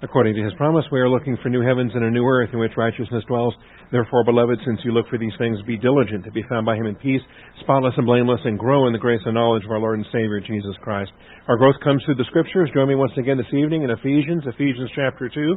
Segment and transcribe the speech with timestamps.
[0.00, 2.60] According to his promise, we are looking for new heavens and a new earth in
[2.60, 3.52] which righteousness dwells.
[3.90, 6.86] Therefore, beloved, since you look for these things, be diligent to be found by him
[6.86, 7.20] in peace,
[7.62, 10.38] spotless and blameless, and grow in the grace and knowledge of our Lord and Savior,
[10.38, 11.10] Jesus Christ.
[11.48, 12.70] Our growth comes through the Scriptures.
[12.72, 15.56] Join me once again this evening in Ephesians, Ephesians chapter 2.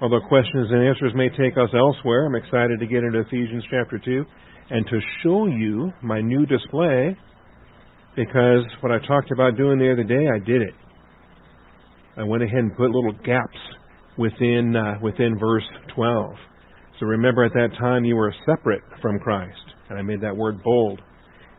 [0.00, 4.00] Although questions and answers may take us elsewhere, I'm excited to get into Ephesians chapter
[4.02, 4.24] 2
[4.70, 7.14] and to show you my new display
[8.16, 10.72] because what I talked about doing the other day, I did it.
[12.16, 13.58] I went ahead and put little gaps
[14.16, 15.64] within uh, within verse
[15.94, 16.34] 12.
[17.00, 19.58] So remember, at that time you were separate from Christ,
[19.90, 21.00] and I made that word bold,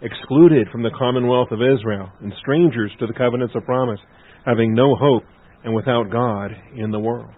[0.02, 4.00] excluded from the commonwealth of Israel, and strangers to the covenants of promise,
[4.46, 5.24] having no hope
[5.66, 7.32] and without God in the world.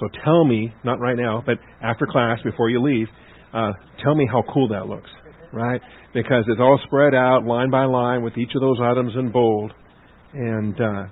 [0.00, 3.06] So tell me, not right now, but after class, before you leave,
[3.54, 3.72] uh,
[4.02, 5.08] tell me how cool that looks,
[5.52, 5.80] right?
[6.12, 9.72] Because it's all spread out line by line with each of those items in bold,
[10.34, 11.04] and uh,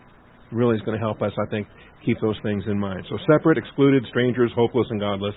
[0.53, 1.67] really is going to help us, I think,
[2.05, 3.05] keep those things in mind.
[3.09, 5.35] So separate, excluded, strangers, hopeless, and godless,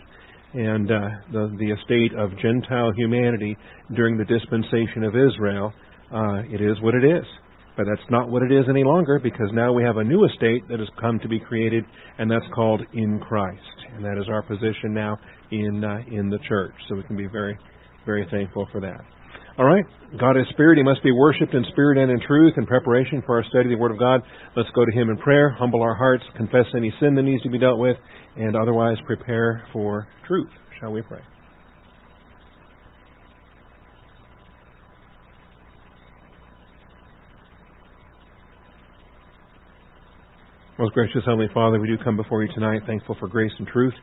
[0.54, 3.58] and uh, the the estate of Gentile humanity
[3.96, 5.74] during the dispensation of Israel.
[6.14, 7.26] Uh, it is what it is.
[7.78, 10.66] But that's not what it is any longer because now we have a new estate
[10.70, 11.84] that has come to be created,
[12.18, 13.60] and that's called in Christ.
[13.94, 15.18] And that is our position now
[15.52, 16.74] in uh, in the church.
[16.88, 17.58] So we can be very,
[18.06, 19.02] very thankful for that.
[19.58, 19.86] All right.
[20.20, 20.78] God is spirit.
[20.78, 22.54] He must be worshipped in spirit and in truth.
[22.58, 24.22] In preparation for our study of the Word of God,
[24.56, 27.50] let's go to Him in prayer, humble our hearts, confess any sin that needs to
[27.50, 27.96] be dealt with,
[28.36, 30.50] and otherwise prepare for truth.
[30.80, 31.22] Shall we pray?
[40.78, 43.94] Most gracious Heavenly Father, we do come before you tonight thankful for grace and truth,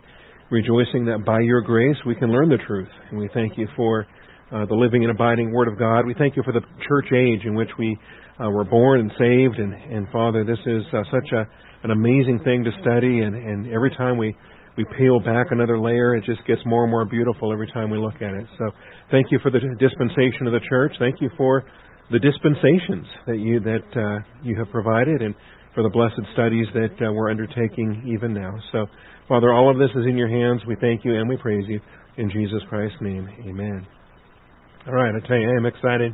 [0.50, 2.88] rejoicing that by your grace we can learn the truth.
[3.10, 4.06] And we thank you for
[4.52, 6.06] uh, the living and abiding Word of God.
[6.06, 7.96] We thank you for the church age in which we
[8.38, 9.58] uh, were born and saved.
[9.58, 11.48] And, and Father, this is uh, such a,
[11.84, 13.20] an amazing thing to study.
[13.20, 14.36] And, and every time we,
[14.76, 17.98] we peel back another layer, it just gets more and more beautiful every time we
[17.98, 18.46] look at it.
[18.58, 18.70] So
[19.10, 20.92] thank you for the dispensation of the church.
[20.98, 21.64] Thank you for
[22.10, 25.22] the dispensations that you that uh, you have provided.
[25.22, 25.34] And
[25.74, 28.54] for the blessed studies that uh, we're undertaking even now.
[28.72, 28.86] So,
[29.28, 30.62] Father, all of this is in your hands.
[30.66, 31.80] We thank you and we praise you.
[32.18, 33.86] In Jesus Christ's name, amen.
[34.84, 36.12] All right, I tell you, I am excited.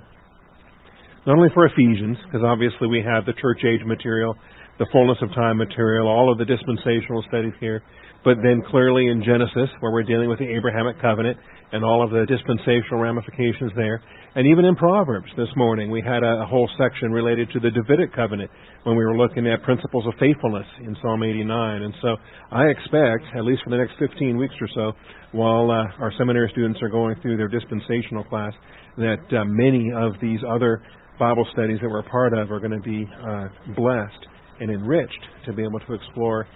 [1.27, 4.37] Not only for Ephesians, because obviously we have the church age material,
[4.79, 7.83] the fullness of time material, all of the dispensational studies here,
[8.25, 11.39] but then clearly in Genesis, where we're dealing with the Abrahamic covenant
[11.73, 14.03] and all of the dispensational ramifications there.
[14.35, 18.15] And even in Proverbs this morning, we had a, whole section related to the Davidic
[18.15, 18.51] covenant
[18.85, 21.83] when we were looking at principles of faithfulness in Psalm 89.
[21.83, 22.17] And so
[22.51, 24.93] I expect, at least for the next 15 weeks or so,
[25.33, 28.53] while uh, our seminary students are going through their dispensational class,
[28.97, 30.83] that uh, many of these other
[31.19, 34.27] Bible studies that we're a part of are going to be uh, blessed
[34.61, 36.47] and enriched to be able to explore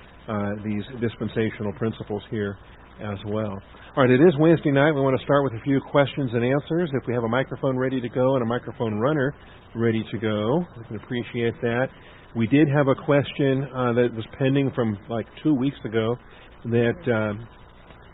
[0.65, 2.56] these dispensational principles here
[3.00, 3.60] as well.
[3.97, 4.93] All right, it is Wednesday night.
[4.93, 6.91] We want to start with a few questions and answers.
[6.94, 9.34] If we have a microphone ready to go and a microphone runner
[9.75, 11.88] ready to go, we can appreciate that.
[12.34, 16.16] We did have a question uh, that was pending from like two weeks ago
[16.65, 17.47] that um,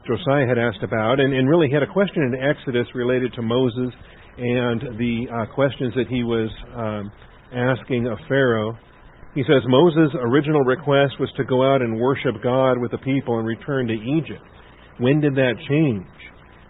[0.06, 3.92] Josiah had asked about, and, and really had a question in Exodus related to Moses
[4.38, 7.12] and the uh, questions that he was um,
[7.52, 8.76] asking of Pharaoh.
[9.38, 13.38] He says Moses' original request was to go out and worship God with the people
[13.38, 14.42] and return to Egypt.
[14.98, 16.04] When did that change?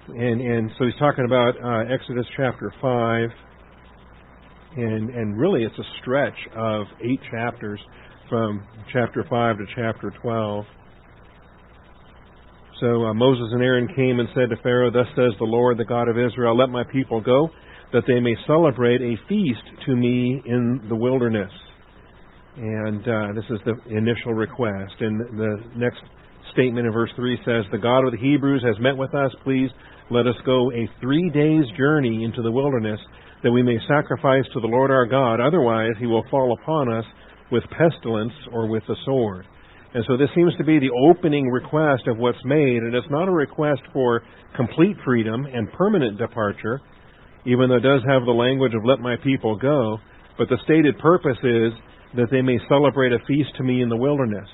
[0.08, 3.30] And and so he's talking about uh, Exodus chapter five,
[4.76, 7.80] and and really it's a stretch of eight chapters
[8.28, 8.62] from
[8.92, 10.66] chapter five to chapter twelve.
[12.82, 15.86] So uh, Moses and Aaron came and said to Pharaoh, Thus says the Lord, the
[15.86, 17.48] God of Israel, Let my people go,
[17.94, 21.50] that they may celebrate a feast to me in the wilderness.
[22.58, 24.94] And uh, this is the initial request.
[24.98, 26.02] And the next
[26.52, 29.30] statement in verse 3 says, The God of the Hebrews has met with us.
[29.44, 29.70] Please
[30.10, 32.98] let us go a three days' journey into the wilderness,
[33.44, 35.40] that we may sacrifice to the Lord our God.
[35.40, 37.04] Otherwise, he will fall upon us
[37.52, 39.46] with pestilence or with the sword.
[39.94, 43.28] And so this seems to be the opening request of what's made, and it's not
[43.28, 44.22] a request for
[44.56, 46.80] complete freedom and permanent departure,
[47.46, 49.98] even though it does have the language of let my people go,
[50.36, 51.72] but the stated purpose is
[52.16, 54.48] that they may celebrate a feast to me in the wilderness.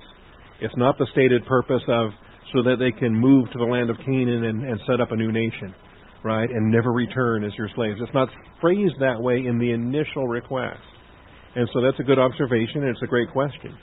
[0.61, 2.11] It's not the stated purpose of
[2.53, 5.17] so that they can move to the land of Canaan and, and set up a
[5.17, 5.75] new nation,
[6.23, 7.99] right, and never return as your slaves.
[8.01, 8.29] It's not
[8.61, 10.81] phrased that way in the initial request.
[11.57, 13.77] And so that's a good observation, and it's a great question.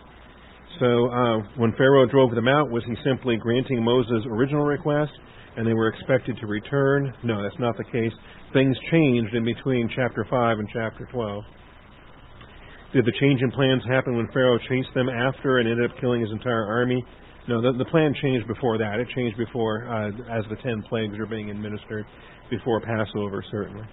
[0.79, 5.11] So uh, when Pharaoh drove them out, was he simply granting Moses' original request
[5.57, 7.13] and they were expected to return?
[7.23, 8.13] No, that's not the case.
[8.53, 11.43] Things changed in between chapter 5 and chapter 12.
[12.93, 16.21] Did the change in plans happen when Pharaoh chased them after and ended up killing
[16.21, 17.03] his entire army?
[17.47, 18.99] No, the, the plan changed before that.
[18.99, 22.05] It changed before, uh, as the ten plagues are being administered,
[22.49, 23.87] before Passover, certainly.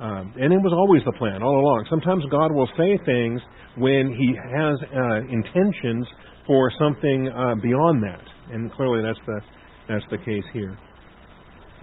[0.00, 1.86] Um, and it was always the plan all along.
[1.88, 3.40] Sometimes God will say things
[3.78, 6.06] when He has uh, intentions
[6.46, 8.22] for something uh, beyond that,
[8.52, 9.40] and clearly that's the
[9.88, 10.76] that's the case here.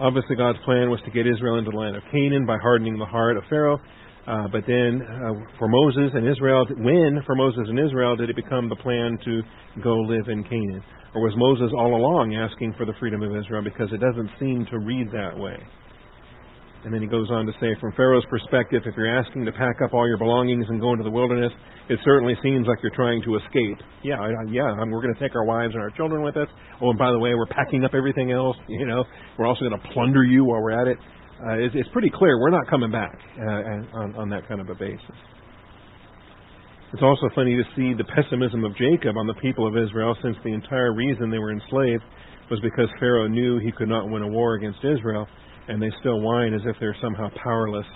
[0.00, 3.06] Obviously, God's plan was to get Israel into the land of Canaan by hardening the
[3.06, 3.78] heart of Pharaoh.
[4.26, 8.36] Uh, but then, uh, for Moses and Israel, when for Moses and Israel did it
[8.36, 9.42] become the plan to
[9.82, 10.82] go live in Canaan?
[11.14, 13.62] Or was Moses all along asking for the freedom of Israel?
[13.62, 15.58] Because it doesn't seem to read that way.
[16.84, 19.76] And then he goes on to say, from Pharaoh's perspective, if you're asking to pack
[19.84, 21.52] up all your belongings and go into the wilderness,
[21.88, 23.78] it certainly seems like you're trying to escape.
[24.02, 24.18] Yeah,
[24.50, 26.48] yeah, we're going to take our wives and our children with us.
[26.80, 28.56] Oh, and by the way, we're packing up everything else.
[28.68, 29.04] You know,
[29.38, 30.98] we're also going to plunder you while we're at it.
[31.42, 34.68] Uh, it's, it's pretty clear we're not coming back uh, on, on that kind of
[34.68, 35.18] a basis.
[36.92, 40.36] It's also funny to see the pessimism of Jacob on the people of Israel, since
[40.44, 42.04] the entire reason they were enslaved
[42.50, 45.26] was because Pharaoh knew he could not win a war against Israel
[45.68, 47.86] and they still whine as if they're somehow powerless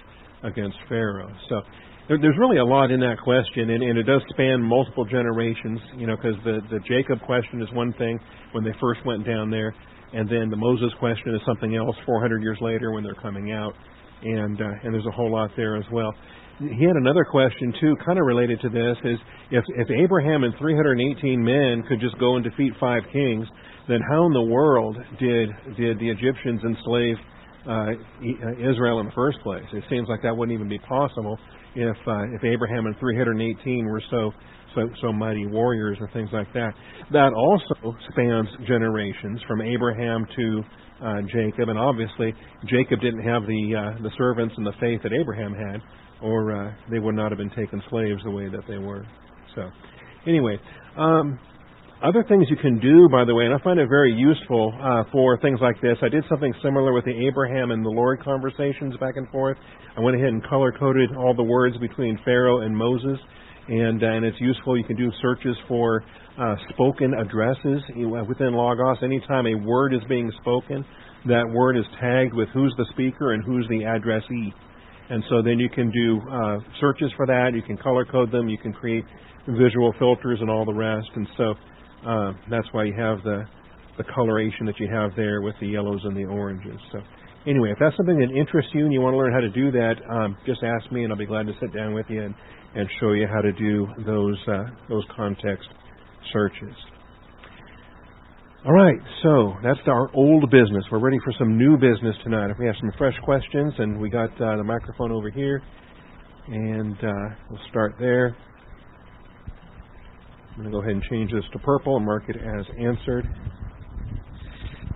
[0.42, 1.30] against Pharaoh.
[1.48, 1.60] So
[2.08, 5.80] there, there's really a lot in that question, and, and it does span multiple generations.
[5.96, 8.18] You know, because the the Jacob question is one thing
[8.52, 9.74] when they first went down there,
[10.12, 13.74] and then the Moses question is something else 400 years later when they're coming out,
[14.22, 16.12] and uh, and there's a whole lot there as well.
[16.58, 19.18] He had another question too, kind of related to this: is
[19.50, 23.46] if if Abraham and 318 men could just go and defeat five kings,
[23.88, 27.16] then how in the world did did the Egyptians enslave
[27.66, 29.64] uh, uh, Israel in the first place.
[29.72, 31.38] It seems like that wouldn't even be possible
[31.74, 34.32] if uh, if Abraham and 318 were so
[34.76, 36.72] so so mighty warriors and things like that.
[37.12, 40.62] That also spans generations from Abraham to
[41.02, 42.32] uh, Jacob, and obviously
[42.68, 45.80] Jacob didn't have the uh, the servants and the faith that Abraham had,
[46.22, 49.04] or uh, they would not have been taken slaves the way that they were.
[49.54, 49.68] So,
[50.26, 50.58] anyway,
[50.96, 51.38] um,
[52.02, 55.04] other things you can do, by the way, and I find it very useful uh,
[55.10, 55.96] for things like this.
[56.02, 59.56] I did something similar with the Abraham and the Lord conversations back and forth.
[59.96, 63.18] I went ahead and color coded all the words between Pharaoh and Moses,
[63.68, 64.78] and uh, and it's useful.
[64.78, 66.04] You can do searches for
[66.38, 67.82] uh, spoken addresses
[68.28, 68.98] within Logos.
[69.02, 70.84] Anytime a word is being spoken,
[71.26, 74.52] that word is tagged with who's the speaker and who's the addressee.
[75.08, 77.52] And so then you can do uh, searches for that.
[77.54, 78.48] You can color code them.
[78.48, 79.04] You can create
[79.48, 81.08] visual filters and all the rest.
[81.14, 81.54] And so
[82.06, 83.44] uh, that's why you have the
[83.98, 86.78] the coloration that you have there with the yellows and the oranges.
[86.92, 87.00] So
[87.46, 89.70] anyway, if that's something that interests you and you want to learn how to do
[89.72, 92.34] that, um, just ask me and I'll be glad to sit down with you and,
[92.74, 95.68] and show you how to do those uh, those context
[96.32, 96.74] searches.
[98.66, 100.84] All right, so that's our old business.
[100.90, 102.50] We're ready for some new business tonight.
[102.50, 105.62] If we have some fresh questions, and we got uh, the microphone over here,
[106.48, 108.36] and uh, we'll start there.
[110.50, 113.28] I'm going to go ahead and change this to purple and mark it as answered.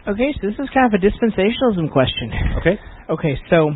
[0.09, 2.33] Okay, so this is kind of a dispensationalism question.
[2.61, 2.79] Okay.
[3.11, 3.71] Okay, so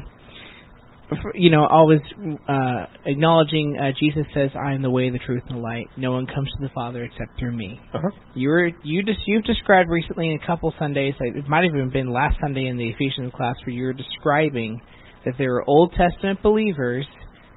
[1.35, 2.01] you know, always
[2.49, 5.87] uh, acknowledging uh, Jesus says, "I am the way, the truth, and the light.
[5.97, 8.09] No one comes to the Father except through me." Uh-huh.
[8.35, 11.15] You were you just you've described recently in a couple Sundays.
[11.21, 14.81] It might have even been last Sunday in the Ephesians class where you were describing
[15.25, 17.07] that there were Old Testament believers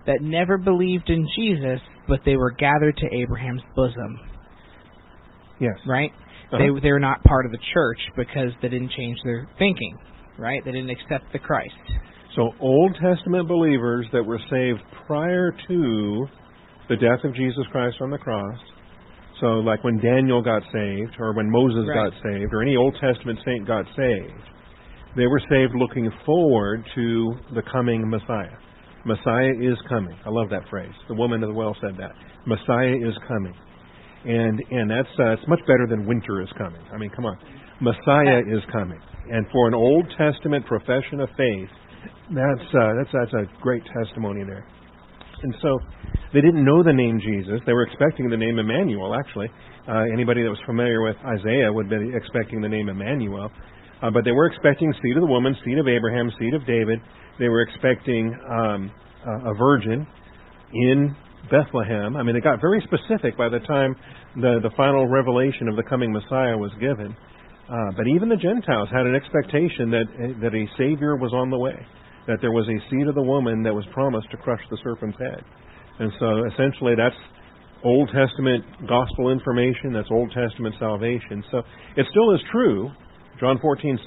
[0.05, 4.19] that never believed in Jesus, but they were gathered to Abraham's bosom.
[5.59, 5.75] Yes.
[5.87, 6.11] Right?
[6.51, 6.57] Uh-huh.
[6.57, 9.97] They they're not part of the church because they didn't change their thinking.
[10.37, 10.63] Right?
[10.63, 11.73] They didn't accept the Christ.
[12.35, 16.27] So Old Testament believers that were saved prior to
[16.89, 18.59] the death of Jesus Christ on the cross.
[19.41, 22.11] So like when Daniel got saved or when Moses right.
[22.11, 24.45] got saved or any Old Testament saint got saved,
[25.15, 28.55] they were saved looking forward to the coming Messiah.
[29.05, 30.15] Messiah is coming.
[30.25, 30.93] I love that phrase.
[31.07, 32.11] The woman of the well said that.
[32.45, 33.53] Messiah is coming.
[34.27, 36.81] And and that's uh, it's much better than winter is coming.
[36.93, 37.37] I mean, come on.
[37.79, 38.99] Messiah is coming.
[39.31, 41.69] And for an Old Testament profession of faith,
[42.35, 44.67] that's uh, that's that's a great testimony there.
[45.43, 45.79] And so
[46.33, 47.61] they didn't know the name Jesus.
[47.65, 49.47] They were expecting the name Emmanuel, actually.
[49.87, 53.49] Uh, anybody that was familiar with Isaiah would be expecting the name Emmanuel.
[54.01, 56.99] Uh, but they were expecting seed of the woman, seed of Abraham, seed of David.
[57.39, 58.91] They were expecting um,
[59.25, 60.05] a virgin
[60.73, 61.15] in
[61.49, 62.15] Bethlehem.
[62.15, 63.95] I mean, it got very specific by the time
[64.35, 67.15] the, the final revelation of the coming Messiah was given.
[67.67, 70.07] Uh, but even the Gentiles had an expectation that
[70.39, 71.75] that a Savior was on the way,
[72.27, 75.17] that there was a seed of the woman that was promised to crush the serpent's
[75.19, 75.43] head.
[75.99, 77.17] And so essentially that's
[77.83, 81.43] Old Testament gospel information, that's Old Testament salvation.
[81.51, 81.59] So
[81.97, 82.89] it still is true.
[83.39, 83.99] John 14:6,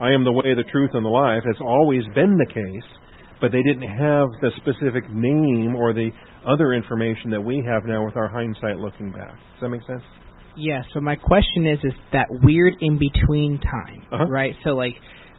[0.00, 2.88] I am the way, the truth, and the life has always been the case,
[3.40, 6.10] but they didn't have the specific name or the
[6.46, 9.30] other information that we have now with our hindsight looking back.
[9.32, 10.02] Does that make sense?
[10.56, 10.82] Yeah.
[10.92, 14.26] So my question is, is that weird in between time, Uh-huh.
[14.28, 14.54] right?
[14.64, 14.94] So like,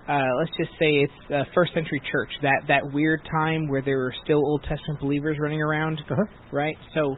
[0.08, 3.98] uh, let's just say it's uh, first century church, that that weird time where there
[3.98, 6.24] were still Old Testament believers running around, Uh-huh.
[6.52, 6.78] right?
[6.94, 7.16] So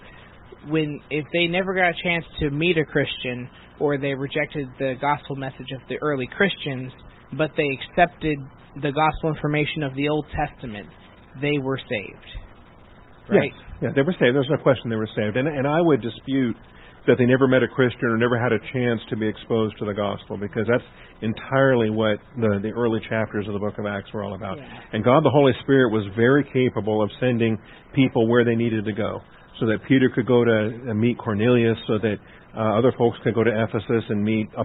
[0.68, 4.96] when if they never got a chance to meet a Christian or they rejected the
[5.00, 6.92] gospel message of the early Christians,
[7.34, 8.38] but they accepted
[8.82, 10.88] the gospel information of the Old Testament,
[11.42, 12.26] they were saved.
[13.32, 13.52] Right?
[13.54, 13.82] Yes.
[13.82, 14.36] Yeah, they were saved.
[14.36, 15.38] There's no question they were saved.
[15.38, 16.56] And and I would dispute
[17.08, 19.86] that they never met a Christian or never had a chance to be exposed to
[19.86, 20.86] the gospel because that's
[21.22, 24.58] entirely what the the early chapters of the book of Acts were all about.
[24.58, 24.68] Yeah.
[24.94, 27.58] And God the Holy Spirit was very capable of sending
[27.96, 29.22] people where they needed to go.
[29.60, 32.16] So that Peter could go to uh, meet Cornelius, so that
[32.56, 34.64] uh, other folks could go to Ephesus and meet uh,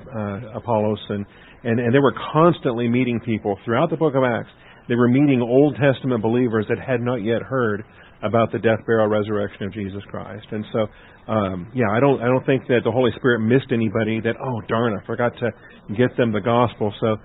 [0.56, 1.26] Apollos, and,
[1.64, 4.48] and and they were constantly meeting people throughout the book of Acts.
[4.88, 7.84] They were meeting Old Testament believers that had not yet heard
[8.26, 10.46] about the death, burial, resurrection of Jesus Christ.
[10.50, 10.86] And so,
[11.32, 14.20] um, yeah, I don't I don't think that the Holy Spirit missed anybody.
[14.20, 15.50] That oh darn, I forgot to
[15.96, 16.92] get them the gospel.
[17.00, 17.16] So,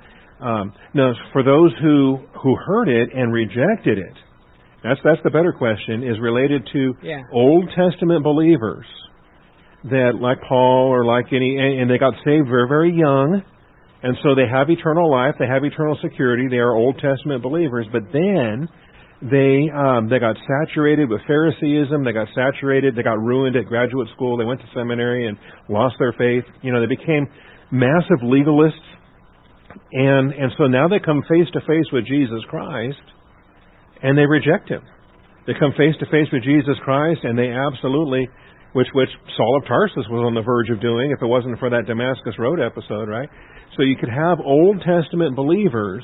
[0.46, 4.18] um, no, for those who who heard it and rejected it,
[4.84, 6.04] that's that's the better question.
[6.04, 7.24] Is related to Yeah.
[7.34, 8.86] Old Testament believers
[9.86, 13.44] that, like Paul or like any, and they got saved very very young.
[14.04, 17.86] And so they have eternal life, they have eternal security, they are Old Testament believers,
[17.92, 18.68] but then
[19.22, 22.04] they um, they got saturated with Phariseeism.
[22.04, 22.96] They got saturated.
[22.96, 24.36] They got ruined at graduate school.
[24.36, 25.38] They went to seminary and
[25.70, 26.44] lost their faith.
[26.64, 27.28] You know, they became
[27.72, 28.82] massive legalists,
[29.94, 33.06] and and so now they come face to face with Jesus Christ,
[34.02, 34.82] and they reject him.
[35.46, 38.28] They come face to face with Jesus Christ, and they absolutely,
[38.74, 41.70] which which Saul of Tarsus was on the verge of doing, if it wasn't for
[41.70, 43.30] that Damascus Road episode, right?
[43.78, 46.04] So you could have Old Testament believers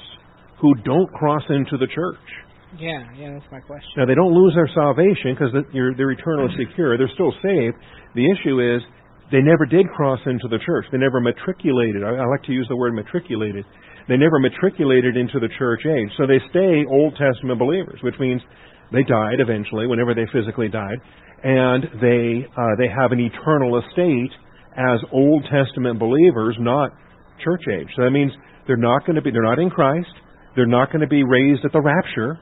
[0.61, 2.45] who don't cross into the church.
[2.75, 3.87] Yeah, yeah, that's my question.
[3.95, 6.97] Now they don't lose their salvation because they're, they're eternally secure.
[6.99, 7.79] They're still saved.
[8.13, 8.83] The issue is
[9.31, 10.85] they never did cross into the church.
[10.91, 12.03] They never matriculated.
[12.03, 13.63] I, I like to use the word matriculated.
[14.07, 16.11] They never matriculated into the church age.
[16.17, 18.41] So they stay Old Testament believers, which means
[18.91, 20.99] they died eventually, whenever they physically died,
[21.43, 24.31] and they uh, they have an eternal estate
[24.75, 26.91] as Old Testament believers, not
[27.43, 27.87] church age.
[27.95, 28.31] So that means
[28.65, 30.11] they're not going to be they're not in Christ.
[30.55, 32.39] They're not going to be raised at the rapture.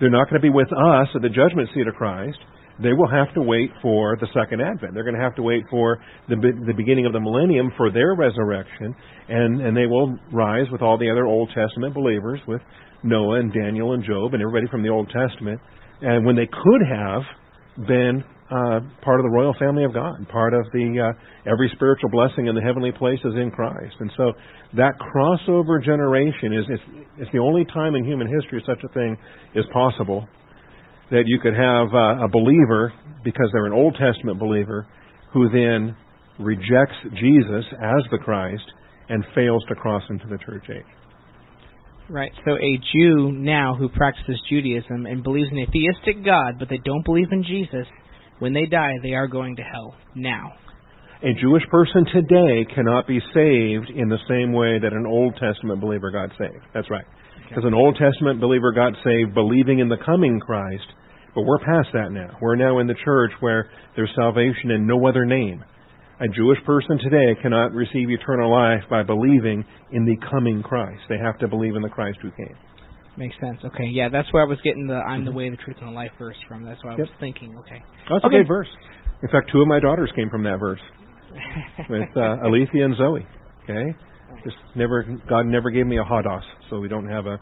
[0.00, 2.38] They're not going to be with us at the judgment seat of Christ.
[2.80, 4.94] They will have to wait for the second advent.
[4.94, 8.14] They're going to have to wait for the, the beginning of the millennium for their
[8.14, 8.94] resurrection,
[9.28, 12.60] and, and they will rise with all the other Old Testament believers, with
[13.02, 15.60] Noah and Daniel and Job and everybody from the Old Testament.
[16.00, 20.54] And when they could have been uh, part of the royal family of God, part
[20.54, 23.94] of the uh, every spiritual blessing in the heavenly places in Christ.
[24.00, 24.32] And so
[24.76, 26.82] that crossover generation is it's,
[27.18, 29.16] it's the only time in human history such a thing
[29.54, 30.26] is possible
[31.10, 32.92] that you could have uh, a believer
[33.24, 34.86] because they're an Old Testament believer
[35.32, 35.96] who then
[36.38, 38.64] rejects Jesus as the Christ
[39.08, 40.84] and fails to cross into the church age.
[42.10, 42.32] Right.
[42.44, 46.80] So a Jew now who practices Judaism and believes in a theistic God, but they
[46.82, 47.86] don't believe in Jesus,
[48.38, 50.52] when they die, they are going to hell now.
[51.22, 55.80] A Jewish person today cannot be saved in the same way that an Old Testament
[55.80, 56.62] believer got saved.
[56.72, 57.04] That's right.
[57.48, 60.86] Because an Old Testament believer got saved believing in the coming Christ,
[61.34, 62.36] but we're past that now.
[62.40, 65.64] We're now in the church where there's salvation in no other name.
[66.20, 71.02] A Jewish person today cannot receive eternal life by believing in the coming Christ.
[71.08, 72.56] They have to believe in the Christ who came.
[73.18, 73.58] Makes sense.
[73.64, 75.92] Okay, yeah, that's where I was getting the "I'm the way, the truth, and the
[75.92, 76.64] life" verse from.
[76.64, 77.00] That's why I Yep.
[77.00, 77.58] was thinking.
[77.58, 77.82] Okay.
[78.08, 78.36] Oh, that's Okay.
[78.36, 78.68] a good verse.
[79.22, 80.80] In fact, two of my daughters came from that verse
[81.90, 83.26] with uh, Alethea and Zoe.
[83.64, 83.92] Okay,
[84.44, 87.40] just never God never gave me a Hadas, so we don't have a.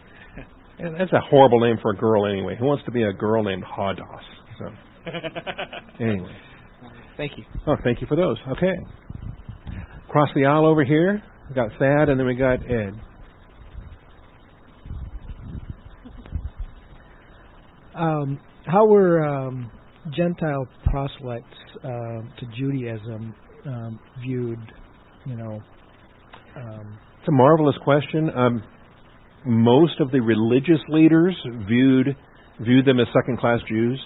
[0.99, 2.57] That's a horrible name for a girl anyway.
[2.59, 4.25] Who wants to be a girl named Hadas?
[4.59, 4.65] So
[6.01, 6.33] anyway,
[7.19, 7.45] Thank you.
[7.67, 8.39] oh, thank you for those.
[8.53, 8.73] Okay,
[10.09, 12.95] across the aisle over here, we got Thad, and then we got Ed.
[17.97, 19.71] Um, how were um,
[20.15, 21.45] Gentile proselytes
[21.83, 23.35] uh, to Judaism
[23.65, 24.59] um, viewed?
[25.25, 25.63] You know,
[26.57, 28.31] um, It's a marvelous question.
[28.37, 28.63] Um,
[29.45, 31.35] most of the religious leaders
[31.69, 32.17] viewed
[32.61, 34.01] viewed them as second class Jews.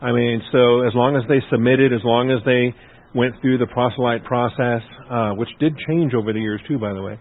[0.00, 2.74] I mean, so as long as they submitted, as long as they
[3.14, 7.02] went through the proselyte process, uh, which did change over the years too, by the
[7.02, 7.18] way.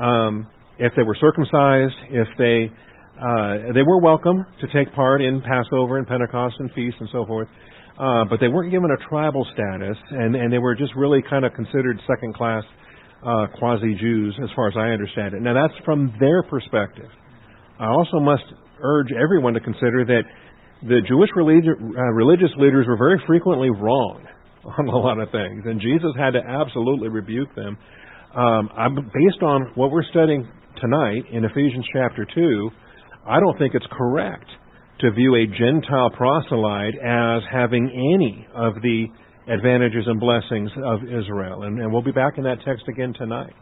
[0.00, 0.46] Um,
[0.78, 2.70] if they were circumcised, if they
[3.18, 7.26] uh, they were welcome to take part in Passover and Pentecost and feasts and so
[7.26, 7.48] forth,
[7.98, 11.44] uh, but they weren't given a tribal status, and and they were just really kind
[11.44, 12.62] of considered second class
[13.26, 15.42] uh, quasi Jews, as far as I understand it.
[15.42, 17.10] Now that's from their perspective.
[17.80, 18.44] I also must
[18.80, 20.22] urge everyone to consider that
[20.86, 24.24] the Jewish religi- uh, religious leaders were very frequently wrong
[24.78, 27.76] on a lot of things, and Jesus had to absolutely rebuke them.
[28.36, 28.70] Um,
[29.12, 30.46] based on what we're studying
[30.80, 32.70] tonight in Ephesians chapter 2,
[33.28, 34.46] I don't think it's correct
[35.00, 39.06] to view a Gentile proselyte as having any of the
[39.46, 41.62] advantages and blessings of Israel.
[41.62, 43.52] And, and we'll be back in that text again tonight.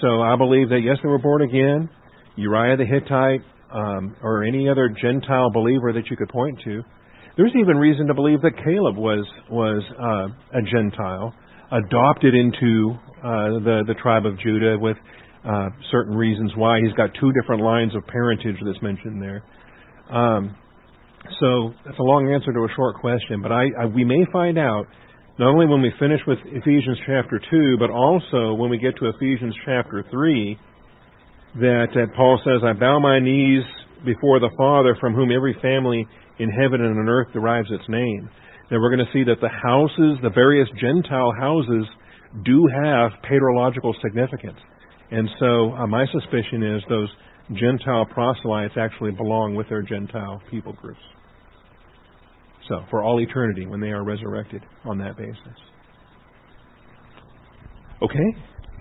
[0.00, 1.88] So I believe that, yes, they were born again.
[2.36, 3.40] Uriah the Hittite,
[3.72, 6.82] um, or any other Gentile believer that you could point to.
[7.36, 11.34] There's even reason to believe that Caleb was was uh, a Gentile,
[11.72, 14.96] adopted into uh, the the tribe of Judah with
[15.44, 16.80] uh, certain reasons why.
[16.80, 19.42] He's got two different lines of parentage that's mentioned there.
[20.10, 20.56] Um,
[21.40, 24.58] so that's a long answer to a short question, but I, I, we may find
[24.58, 24.86] out
[25.38, 29.06] not only when we finish with Ephesians chapter 2, but also when we get to
[29.06, 30.58] Ephesians chapter 3,
[31.60, 33.62] that, that Paul says, I bow my knees
[34.04, 36.06] before the Father from whom every family
[36.38, 38.28] in heaven and on earth derives its name.
[38.70, 41.86] Now we're going to see that the houses, the various Gentile houses,
[42.44, 44.58] do have patrological significance.
[45.10, 47.08] And so uh, my suspicion is those
[47.54, 51.00] Gentile proselytes actually belong with their Gentile people groups.
[52.68, 55.38] So, for all eternity when they are resurrected on that basis.
[58.02, 58.36] Okay?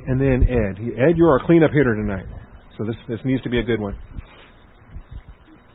[0.07, 0.77] And then Ed.
[0.99, 2.25] Ed, you're our cleanup hitter tonight.
[2.77, 3.97] So this, this needs to be a good one.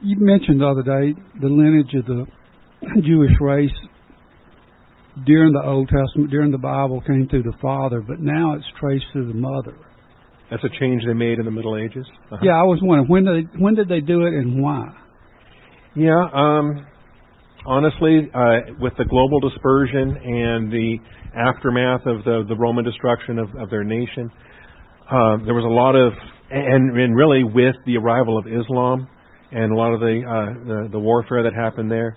[0.02, 2.26] You mentioned the other day the lineage of the
[3.02, 3.70] Jewish race
[5.26, 9.04] during the Old Testament, during the Bible, came through the father, but now it's traced
[9.12, 9.76] through the mother.
[10.52, 12.04] That's a change they made in the Middle Ages.
[12.30, 12.36] Uh-huh.
[12.42, 14.84] Yeah, I was wondering when did they, when did they do it and why?
[15.96, 16.86] Yeah, um,
[17.64, 20.98] honestly, uh, with the global dispersion and the
[21.34, 24.30] aftermath of the the Roman destruction of, of their nation,
[25.08, 26.12] uh, there was a lot of
[26.50, 29.08] and, and really with the arrival of Islam
[29.52, 32.14] and a lot of the uh, the, the warfare that happened there,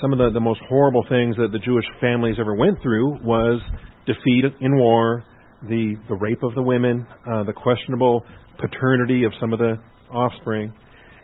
[0.00, 3.60] some of the, the most horrible things that the Jewish families ever went through was
[4.06, 5.22] defeat in war,
[5.62, 8.24] the the rape of the women, uh, the questionable
[8.58, 9.76] paternity of some of the
[10.12, 10.72] offspring,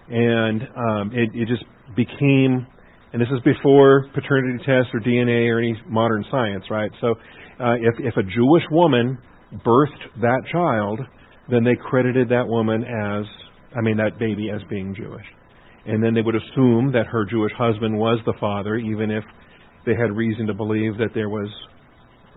[0.09, 1.65] and um, it, it just
[1.97, 2.67] became.
[3.13, 6.91] And this is before paternity tests or DNA or any modern science, right?
[7.01, 7.15] So,
[7.61, 9.19] uh, if if a Jewish woman
[9.65, 10.99] birthed that child,
[11.49, 13.25] then they credited that woman as,
[13.77, 15.25] I mean, that baby as being Jewish,
[15.87, 19.23] and then they would assume that her Jewish husband was the father, even if
[19.87, 21.49] they had reason to believe that there was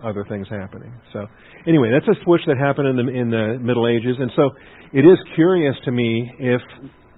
[0.04, 0.92] other things happening.
[1.12, 1.26] So
[1.66, 4.50] anyway, that's a switch that happened in the in the Middle Ages, and so
[4.92, 6.60] it is curious to me if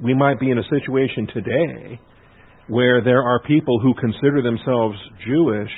[0.03, 2.01] we might be in a situation today
[2.69, 5.71] where there are people who consider themselves Jewish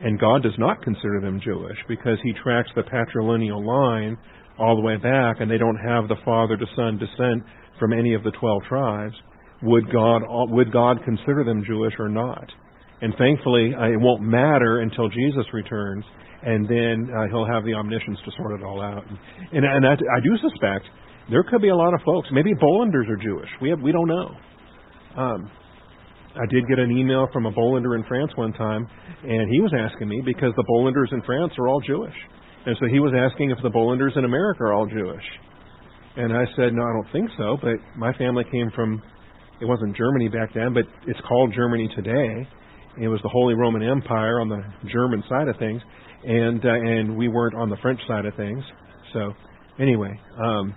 [0.00, 4.18] and God does not consider them Jewish because he tracks the patrilineal line
[4.58, 7.42] all the way back and they don't have the father to son descent
[7.78, 9.14] from any of the 12 tribes.
[9.62, 12.44] Would God would God consider them Jewish or not?
[13.00, 16.04] And thankfully uh, it won't matter until Jesus returns
[16.44, 19.04] and then uh, he'll have the omniscience to sort it all out.
[19.52, 20.86] And, and I, I do suspect
[21.30, 22.28] there could be a lot of folks.
[22.32, 23.48] Maybe Bollanders are Jewish.
[23.62, 24.30] We have we don't know.
[25.16, 25.50] Um,
[26.34, 28.86] I did get an email from a Bollander in France one time,
[29.22, 32.14] and he was asking me because the Bollanders in France are all Jewish,
[32.66, 35.24] and so he was asking if the Bollanders in America are all Jewish.
[36.16, 37.56] And I said, no, I don't think so.
[37.60, 39.02] But my family came from,
[39.60, 42.48] it wasn't Germany back then, but it's called Germany today.
[43.00, 45.82] It was the Holy Roman Empire on the German side of things
[46.24, 48.62] and uh, and we weren't on the French side of things.
[49.12, 49.32] So
[49.78, 50.74] anyway, um,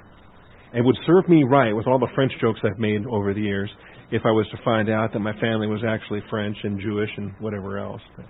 [0.73, 3.69] it would serve me right with all the French jokes I've made over the years
[4.11, 7.33] if I was to find out that my family was actually French and Jewish and
[7.39, 8.01] whatever else.
[8.15, 8.25] But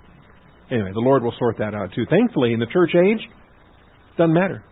[0.71, 2.05] anyway, the Lord will sort that out too.
[2.09, 4.63] Thankfully, in the church age, it doesn't matter.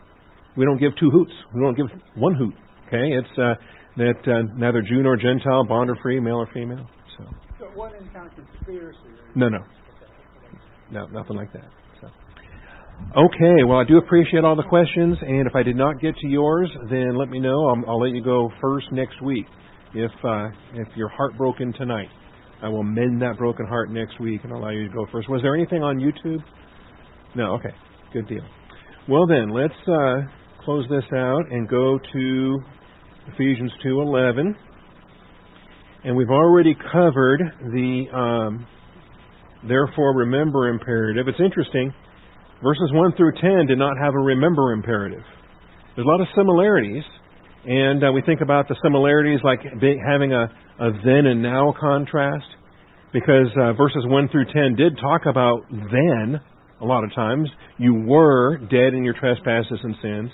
[0.56, 1.34] We don't give two hoots.
[1.54, 2.54] We don't give one hoot.
[2.88, 3.56] Okay, it's uh,
[3.98, 6.88] that uh, neither Jew nor Gentile, bond or free, male or female.
[7.18, 7.26] So.
[7.60, 9.00] So it wasn't any kind of conspiracy.
[9.36, 9.60] No, no,
[10.92, 11.66] no, nothing like that.
[13.18, 16.28] Okay, well, I do appreciate all the questions, and if I did not get to
[16.28, 17.70] yours, then let me know.
[17.70, 19.46] I'll, I'll let you go first next week.
[19.94, 22.10] If uh, if you're heartbroken tonight,
[22.62, 25.30] I will mend that broken heart next week and allow you to go first.
[25.30, 26.44] Was there anything on YouTube?
[27.36, 27.54] No.
[27.54, 27.74] Okay,
[28.12, 28.44] good deal.
[29.08, 30.22] Well, then let's uh,
[30.66, 32.60] close this out and go to
[33.34, 34.56] Ephesians two eleven,
[36.04, 38.68] and we've already covered the um,
[39.66, 41.30] therefore remember imperative.
[41.30, 41.94] It's interesting
[42.66, 45.22] Verses 1 through 10 did not have a remember imperative.
[45.96, 47.04] There's a lot of similarities,
[47.64, 50.50] and uh, we think about the similarities like having a,
[50.80, 52.48] a then and now contrast,
[53.14, 56.42] because uh, verses 1 through 10 did talk about then
[56.82, 57.48] a lot of times.
[57.78, 60.32] You were dead in your trespasses and sins.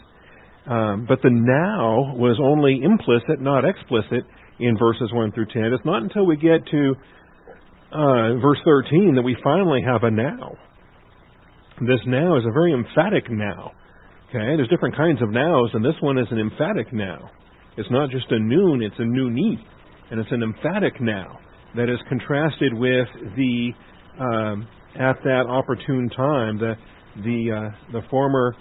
[0.68, 4.24] Um, but the now was only implicit, not explicit,
[4.58, 5.64] in verses 1 through 10.
[5.74, 6.96] It's not until we get to
[7.92, 10.56] uh, verse 13 that we finally have a now.
[11.82, 13.72] This now is a very emphatic now.
[14.30, 17.32] Okay, there's different kinds of nows, and this one is an emphatic now.
[17.76, 19.56] It's not just a noon; it's a nuni,
[20.12, 21.40] and it's an emphatic now
[21.76, 23.72] that is contrasted with the
[24.20, 26.76] um, at that opportune time the
[27.24, 28.56] the uh, the former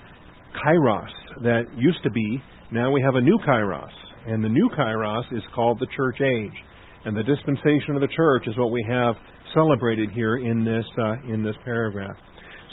[0.64, 2.42] kairos that used to be.
[2.72, 3.92] Now we have a new kairos,
[4.28, 6.56] and the new kairos is called the church age,
[7.04, 9.14] and the dispensation of the church is what we have
[9.52, 12.16] celebrated here in this uh, in this paragraph.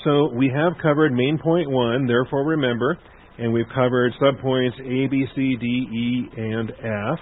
[0.08, 2.98] So we have covered main point one, therefore remember,
[3.40, 6.72] and we've covered subpoints A, B, C, D, E, and
[7.12, 7.20] F.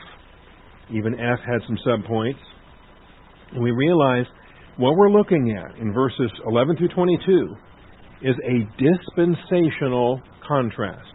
[0.93, 2.37] Even F had some subpoints.
[3.59, 4.27] We realize
[4.77, 7.55] what we're looking at in verses 11 through 22
[8.21, 11.09] is a dispensational contrast.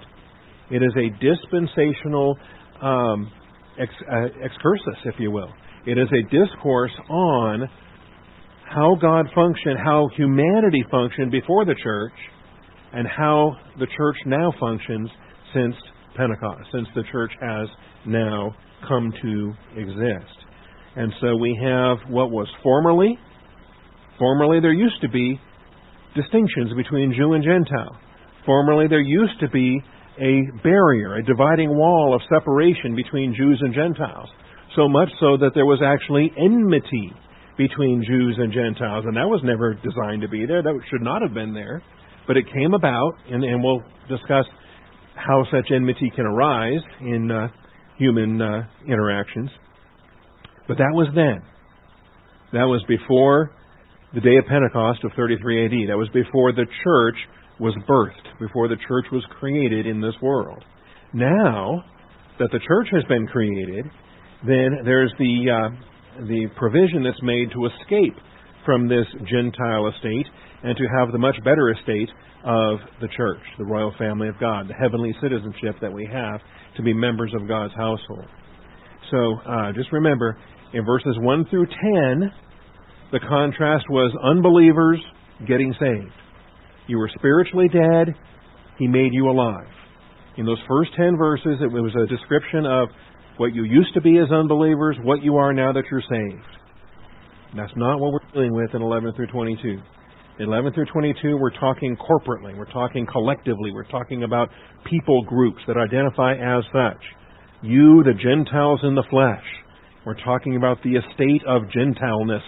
[0.72, 2.36] It is a dispensational
[2.82, 3.30] um,
[3.78, 5.52] ex, uh, excursus, if you will.
[5.86, 7.68] It is a discourse on
[8.70, 12.12] how God functioned, how humanity functioned before the church,
[12.92, 15.10] and how the church now functions
[15.52, 15.74] since
[16.16, 17.68] Pentecost, since the church has
[18.06, 18.54] now
[18.86, 20.36] come to exist.
[20.96, 23.18] And so we have what was formerly,
[24.18, 25.40] formerly there used to be
[26.14, 27.98] distinctions between Jew and Gentile.
[28.46, 29.80] Formerly there used to be
[30.18, 34.28] a barrier, a dividing wall of separation between Jews and Gentiles.
[34.76, 37.12] So much so that there was actually enmity
[37.60, 40.62] between Jews and Gentiles, and that was never designed to be there.
[40.62, 41.82] That should not have been there.
[42.26, 44.46] But it came about, and, and we'll discuss
[45.14, 47.48] how such enmity can arise in uh,
[47.98, 49.50] human uh, interactions.
[50.68, 51.42] But that was then.
[52.54, 53.50] That was before
[54.14, 55.90] the day of Pentecost of 33 AD.
[55.90, 57.16] That was before the church
[57.60, 60.64] was birthed, before the church was created in this world.
[61.12, 61.84] Now
[62.38, 63.84] that the church has been created,
[64.46, 68.16] then there's the uh, the provision that's made to escape
[68.64, 70.26] from this Gentile estate
[70.62, 72.08] and to have the much better estate
[72.44, 76.40] of the church, the royal family of God, the heavenly citizenship that we have
[76.76, 78.26] to be members of God's household.
[79.10, 80.38] So uh, just remember,
[80.72, 82.30] in verses 1 through 10,
[83.12, 85.00] the contrast was unbelievers
[85.46, 86.12] getting saved.
[86.86, 88.14] You were spiritually dead,
[88.78, 89.68] He made you alive.
[90.36, 92.88] In those first 10 verses, it was a description of
[93.40, 96.44] what you used to be as unbelievers, what you are now that you're saved.
[97.56, 99.78] That's not what we're dealing with in 11 through 22.
[100.40, 104.50] In 11 through 22, we're talking corporately, we're talking collectively, we're talking about
[104.90, 107.02] people groups that identify as such.
[107.62, 109.44] You, the Gentiles in the flesh.
[110.04, 112.42] We're talking about the estate of Gentileness.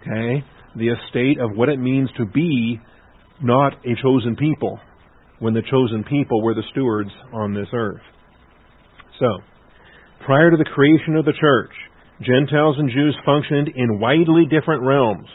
[0.00, 0.44] Okay?
[0.74, 2.80] The estate of what it means to be
[3.40, 4.80] not a chosen people
[5.38, 8.02] when the chosen people were the stewards on this earth.
[9.20, 9.38] So,
[10.24, 11.72] prior to the creation of the church,
[12.22, 15.28] Gentiles and Jews functioned in widely different realms.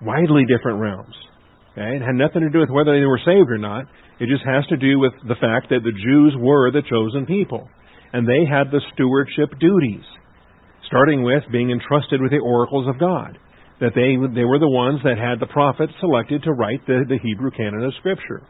[0.00, 1.14] Widely different realms.
[1.72, 1.96] Okay?
[1.96, 3.84] It had nothing to do with whether they were saved or not.
[4.20, 7.68] It just has to do with the fact that the Jews were the chosen people.
[8.12, 10.04] And they had the stewardship duties,
[10.86, 13.38] starting with being entrusted with the oracles of God.
[13.80, 17.18] That they, they were the ones that had the prophets selected to write the, the
[17.22, 18.42] Hebrew canon of Scripture.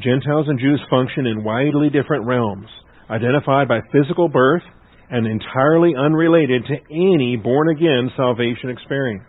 [0.00, 2.68] Gentiles and Jews function in widely different realms,
[3.10, 4.62] identified by physical birth
[5.10, 9.24] and entirely unrelated to any born again salvation experience.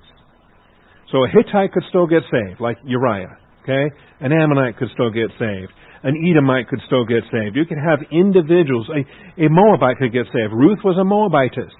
[1.12, 3.38] So a Hittite could still get saved, like Uriah.
[3.64, 3.94] Okay?
[4.20, 5.72] An Ammonite could still get saved.
[6.04, 7.56] An Edomite could still get saved.
[7.56, 8.90] You could have individuals.
[8.90, 10.52] A, a Moabite could get saved.
[10.52, 11.72] Ruth was a Moabitess,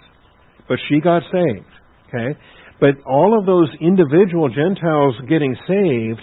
[0.68, 1.72] but she got saved.
[2.08, 2.38] Okay?
[2.80, 6.22] But all of those individual Gentiles getting saved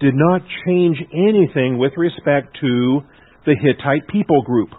[0.00, 3.00] did not change anything with respect to
[3.44, 4.70] the Hittite people group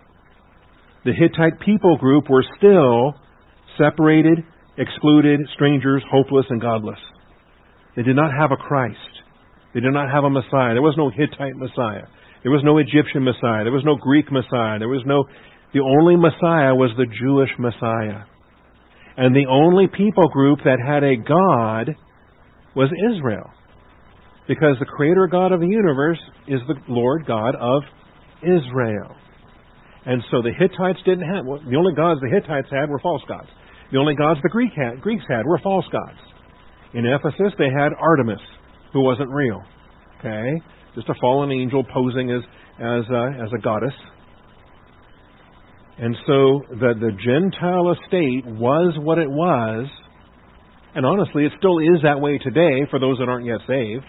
[1.06, 3.14] the Hittite people group were still
[3.78, 4.44] separated,
[4.78, 7.00] excluded, strangers, hopeless, and godless.
[7.96, 8.98] They did not have a Christ.
[9.74, 10.74] They did not have a Messiah.
[10.74, 12.06] There was no Hittite Messiah.
[12.44, 13.64] There was no Egyptian Messiah.
[13.64, 14.80] There was no Greek Messiah.
[14.80, 15.26] There was no.
[15.74, 18.26] The only Messiah was the Jewish Messiah.
[19.18, 21.96] And the only people group that had a God
[22.76, 23.50] was Israel.
[24.48, 27.84] Because the Creator God of the universe is the Lord God of
[28.42, 29.16] Israel.
[30.06, 33.22] And so the Hittites didn't have, well, the only gods the Hittites had were false
[33.28, 33.48] gods.
[33.92, 36.20] The only gods the Greek had, Greeks had were false gods.
[36.94, 38.42] In Ephesus, they had Artemis,
[38.92, 39.62] who wasn't real.
[40.20, 40.62] Okay?
[40.96, 42.42] Just a fallen angel posing as,
[42.80, 43.94] as, a, as a goddess.
[45.98, 49.88] And so the, the Gentile estate was what it was.
[50.96, 54.04] And honestly, it still is that way today for those that aren't yet saved.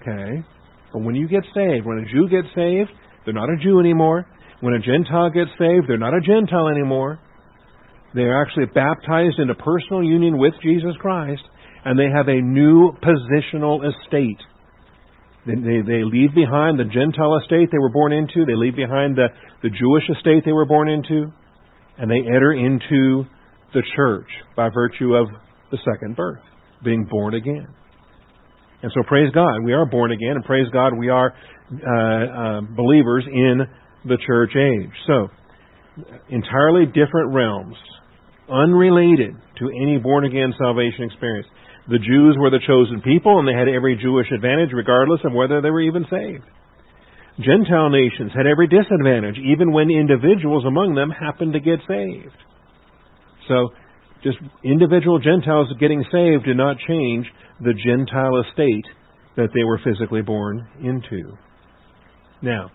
[0.00, 0.44] Okay?
[0.92, 2.90] But when you get saved, when a Jew gets saved,
[3.24, 4.26] they're not a Jew anymore.
[4.62, 7.18] When a Gentile gets saved, they're not a Gentile anymore.
[8.14, 11.42] They're actually baptized into personal union with Jesus Christ,
[11.84, 14.38] and they have a new positional estate.
[15.46, 19.16] They, they, they leave behind the Gentile estate they were born into, they leave behind
[19.16, 19.26] the,
[19.64, 21.32] the Jewish estate they were born into,
[21.98, 23.24] and they enter into
[23.74, 25.26] the church by virtue of
[25.72, 26.42] the second birth,
[26.84, 27.66] being born again.
[28.84, 31.32] And so praise God, we are born again, and praise God, we are
[31.72, 33.62] uh, uh, believers in
[34.04, 34.92] the church age.
[35.06, 35.28] So,
[36.28, 37.76] entirely different realms,
[38.50, 41.48] unrelated to any born again salvation experience.
[41.88, 45.60] The Jews were the chosen people, and they had every Jewish advantage, regardless of whether
[45.60, 46.44] they were even saved.
[47.40, 52.36] Gentile nations had every disadvantage, even when individuals among them happened to get saved.
[53.48, 53.70] So,
[54.22, 57.26] just individual Gentiles getting saved did not change
[57.60, 58.86] the Gentile estate
[59.36, 61.36] that they were physically born into.
[62.42, 62.70] Now,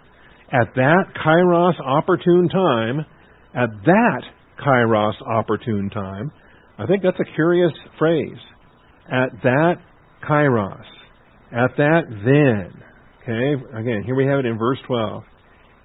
[0.52, 3.06] at that kairos opportune time,
[3.54, 4.22] at that
[4.66, 6.32] kairos opportune time,
[6.78, 8.38] I think that's a curious phrase.
[9.12, 9.76] At that
[10.28, 10.84] kairos.
[11.52, 12.84] At that then.
[13.24, 15.24] Okay, again, here we have it in verse 12.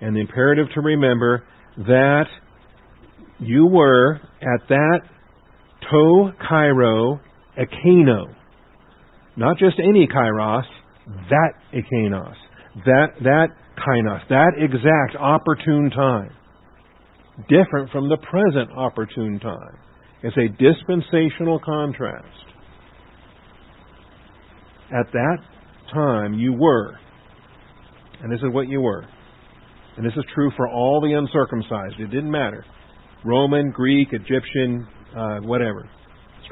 [0.01, 1.45] And the imperative to remember
[1.79, 2.27] that
[3.39, 5.01] you were at that
[5.91, 7.21] to kairo
[7.59, 8.35] ekeino.
[9.37, 10.65] Not just any kairos,
[11.31, 12.35] that ekeinos.
[12.85, 16.31] That, that kainos, that exact opportune time.
[17.49, 19.77] Different from the present opportune time.
[20.23, 22.27] It's a dispensational contrast.
[24.91, 25.39] At that
[25.93, 26.99] time, you were,
[28.23, 29.05] and this is what you were,
[29.97, 31.99] and this is true for all the uncircumcised.
[31.99, 32.65] It didn't matter.
[33.25, 35.89] Roman, Greek, Egyptian, uh, whatever.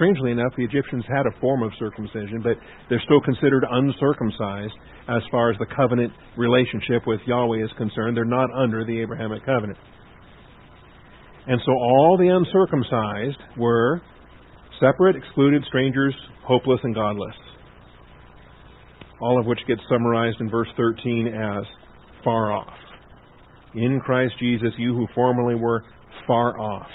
[0.01, 2.57] Strangely enough, the Egyptians had a form of circumcision, but
[2.89, 4.73] they're still considered uncircumcised
[5.09, 8.17] as far as the covenant relationship with Yahweh is concerned.
[8.17, 9.79] They're not under the Abrahamic covenant.
[11.47, 14.01] And so all the uncircumcised were
[14.81, 16.15] separate, excluded, strangers,
[16.47, 17.37] hopeless, and godless.
[19.21, 21.65] All of which gets summarized in verse 13 as
[22.25, 22.73] far off.
[23.75, 25.85] In Christ Jesus, you who formerly were
[26.27, 26.89] far off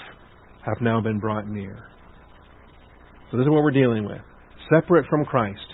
[0.64, 1.84] have now been brought near.
[3.30, 4.20] So this is what we're dealing with.
[4.72, 5.66] Separate from Christ.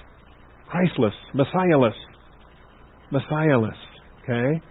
[0.68, 1.92] Christless, Messiahless.
[3.12, 3.76] Messiahless.
[4.22, 4.62] Okay?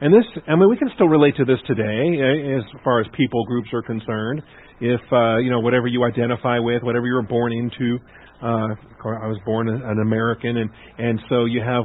[0.00, 3.06] And this, I mean, we can still relate to this today eh, as far as
[3.16, 4.42] people groups are concerned.
[4.80, 7.98] If, uh, you know, whatever you identify with, whatever you were born into,
[8.42, 8.74] uh,
[9.06, 11.84] I was born an American, and, and so you have,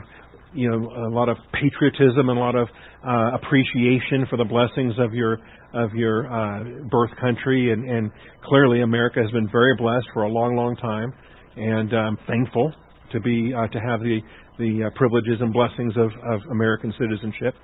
[0.54, 2.68] you know, a lot of patriotism and a lot of
[3.08, 5.40] uh, appreciation for the blessings of your
[5.74, 8.12] of your uh, birth country, and, and
[8.44, 11.14] clearly America has been very blessed for a long, long time,
[11.56, 12.74] and I'm thankful
[13.14, 14.20] to be uh, to have the
[14.60, 17.56] the uh, privileges and blessings of, of American citizenship.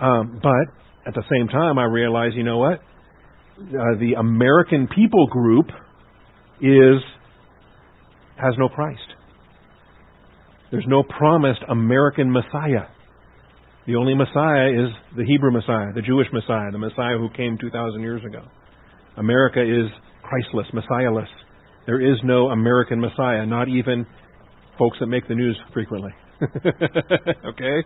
[0.00, 2.80] Um, but at the same time, I realize, you know what?
[3.58, 5.66] Uh, the American people group
[6.60, 7.02] is
[8.36, 9.11] has no Christ.
[10.72, 12.88] There's no promised American Messiah.
[13.86, 18.00] The only Messiah is the Hebrew Messiah, the Jewish Messiah, the Messiah who came 2,000
[18.00, 18.40] years ago.
[19.18, 19.90] America is
[20.22, 21.28] Christless, Messiahless.
[21.84, 24.06] There is no American Messiah, not even
[24.78, 26.12] folks that make the news frequently.
[26.40, 27.84] okay?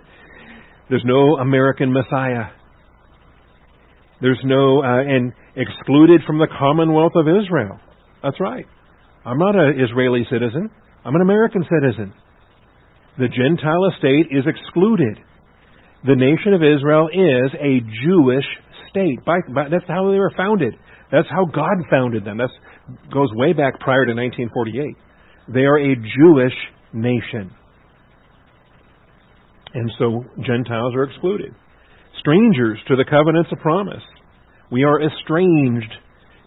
[0.88, 2.51] There's no American Messiah.
[4.20, 7.81] There's no, uh, and excluded from the Commonwealth of Israel.
[8.22, 8.64] That's right.
[9.25, 10.70] I'm not an Israeli citizen.
[11.05, 12.14] I'm an American citizen.
[13.18, 15.18] The Gentile estate is excluded
[16.07, 18.44] the nation of Israel is a Jewish
[18.90, 19.24] state.
[19.26, 20.74] By, by, that's how they were founded.
[21.11, 22.38] That's how God founded them.
[22.38, 22.50] That
[23.12, 24.96] goes way back prior to 1948.
[25.52, 26.55] They are a Jewish
[26.92, 27.50] nation.
[29.74, 31.55] And so Gentiles are excluded.
[32.20, 34.02] Strangers to the covenants of promise.
[34.70, 35.92] We are estranged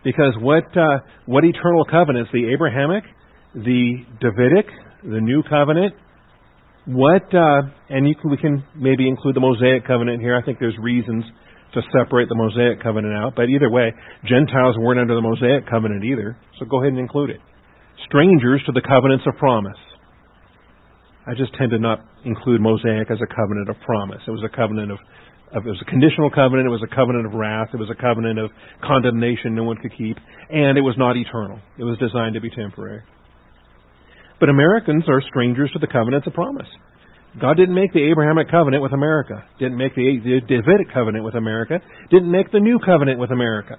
[0.03, 2.29] because what uh, what eternal covenants?
[2.33, 3.03] The Abrahamic,
[3.53, 4.67] the Davidic,
[5.03, 5.93] the New Covenant,
[6.89, 10.35] what, uh, and can, we can maybe include the Mosaic covenant here.
[10.35, 11.23] I think there's reasons
[11.73, 13.93] to separate the Mosaic covenant out, but either way,
[14.25, 17.39] Gentiles weren't under the Mosaic covenant either, so go ahead and include it.
[18.07, 19.77] Strangers to the covenants of promise.
[21.27, 24.25] I just tend to not include Mosaic as a covenant of promise.
[24.25, 24.97] It was a covenant of,
[25.53, 28.01] of it was a conditional covenant, it was a covenant of wrath, it was a
[28.01, 28.49] covenant of
[28.81, 30.17] condemnation no one could keep,
[30.49, 31.59] and it was not eternal.
[31.77, 33.05] It was designed to be temporary.
[34.39, 36.67] But Americans are strangers to the covenants of promise.
[37.39, 41.79] God didn't make the Abrahamic covenant with America, didn't make the, Davidic covenant with America,
[42.09, 43.75] didn't make the new covenant with America.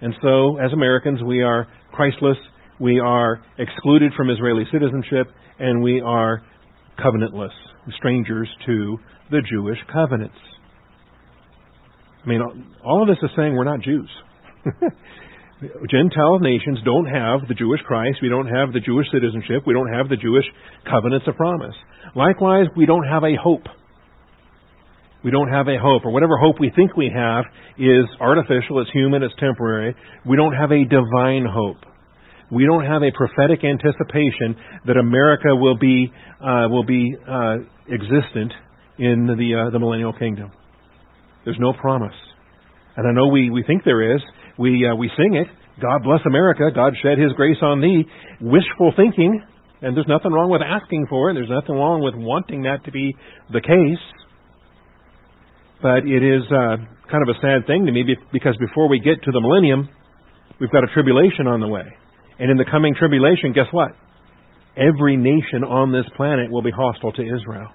[0.00, 2.38] And so, as Americans, we are Christless,
[2.80, 5.28] we are excluded from Israeli citizenship,
[5.58, 6.42] and we are
[6.98, 7.52] covenantless,
[7.98, 8.98] strangers to
[9.30, 10.34] the Jewish covenants.
[12.24, 12.40] I mean,
[12.84, 14.10] all of this is saying we're not Jews.
[15.90, 18.18] Gentile nations don't have the Jewish Christ.
[18.20, 19.62] We don't have the Jewish citizenship.
[19.66, 20.44] We don't have the Jewish
[20.90, 21.74] covenants of promise.
[22.16, 23.66] Likewise, we don't have a hope.
[25.24, 27.44] We don't have a hope, or whatever hope we think we have
[27.78, 29.94] is artificial, it's human, it's temporary.
[30.26, 31.78] We don't have a divine hope.
[32.50, 38.52] We don't have a prophetic anticipation that America will be uh, will be uh, existent
[38.98, 40.50] in the uh, the millennial kingdom.
[41.44, 42.14] There's no promise,
[42.96, 44.22] and I know we we think there is.
[44.58, 45.46] We uh, we sing it.
[45.80, 46.70] God bless America.
[46.74, 48.04] God shed His grace on thee.
[48.40, 49.42] Wishful thinking,
[49.80, 51.34] and there's nothing wrong with asking for it.
[51.34, 53.14] There's nothing wrong with wanting that to be
[53.52, 54.04] the case.
[55.82, 56.76] But it is uh,
[57.10, 59.88] kind of a sad thing to me because before we get to the millennium,
[60.60, 61.84] we've got a tribulation on the way.
[62.38, 63.90] And in the coming tribulation, guess what?
[64.76, 67.68] Every nation on this planet will be hostile to Israel.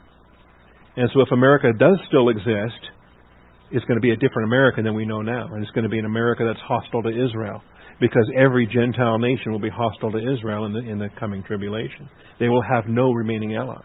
[0.96, 2.82] And so if America does still exist,
[3.72, 5.54] it's going to be a different America than we know now.
[5.54, 7.62] And it's going to be an America that's hostile to Israel.
[8.00, 12.10] Because every Gentile nation will be hostile to Israel in the, in the coming tribulation.
[12.40, 13.84] They will have no remaining allies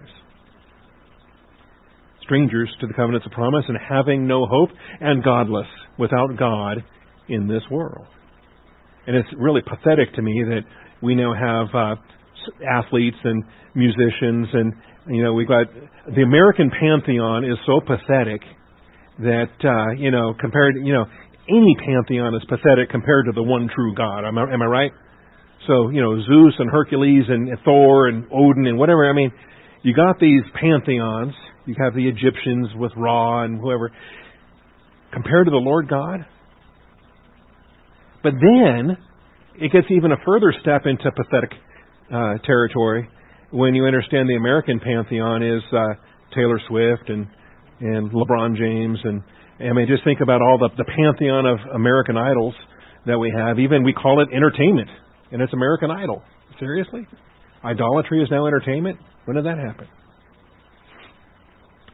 [2.23, 5.67] strangers to the covenants of promise and having no hope and godless
[5.99, 6.79] without God
[7.29, 8.07] in this world.
[9.07, 10.63] And it's really pathetic to me that
[11.03, 11.97] we now have uh,
[12.79, 14.73] athletes and musicians and
[15.09, 15.67] you know we've got
[16.15, 18.41] the American pantheon is so pathetic
[19.19, 21.05] that uh, you know compared you know
[21.49, 24.25] any pantheon is pathetic compared to the one true God.
[24.25, 24.93] Am I, am I right?
[25.67, 29.09] So you know Zeus and Hercules and Thor and Odin and whatever.
[29.09, 29.33] I mean,
[29.83, 31.35] you got these pantheons
[31.67, 33.93] you have the Egyptians with Ra and whoever.
[35.13, 36.27] Compared to the Lord God?
[38.23, 38.97] But then
[39.57, 41.51] it gets even a further step into pathetic
[42.13, 43.09] uh, territory
[43.51, 45.95] when you understand the American pantheon is uh,
[46.35, 47.27] Taylor Swift and
[47.83, 49.23] and LeBron James and
[49.61, 52.55] I mean just think about all the the pantheon of American idols
[53.07, 53.59] that we have.
[53.59, 54.89] Even we call it entertainment,
[55.31, 56.23] and it's American Idol.
[56.59, 57.07] Seriously,
[57.65, 58.99] idolatry is now entertainment.
[59.25, 59.89] When did that happen?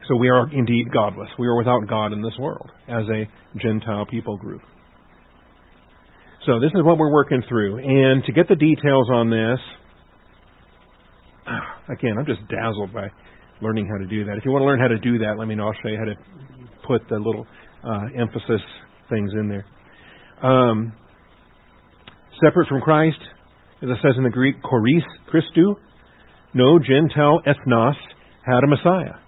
[0.07, 1.29] So we are indeed godless.
[1.37, 4.61] We are without God in this world as a Gentile people group.
[6.45, 7.77] So this is what we're working through.
[7.77, 9.59] And to get the details on this,
[11.89, 13.09] again, I'm just dazzled by
[13.61, 14.37] learning how to do that.
[14.37, 15.67] If you want to learn how to do that, let me know.
[15.67, 16.15] I'll show you how to
[16.87, 17.45] put the little
[17.83, 18.61] uh, emphasis
[19.09, 19.65] things in there.
[20.41, 20.93] Um,
[22.43, 23.19] separate from Christ,
[23.81, 25.75] as it says in the Greek, choris Christou,
[26.53, 27.95] no Gentile ethnos
[28.45, 29.19] had a Messiah.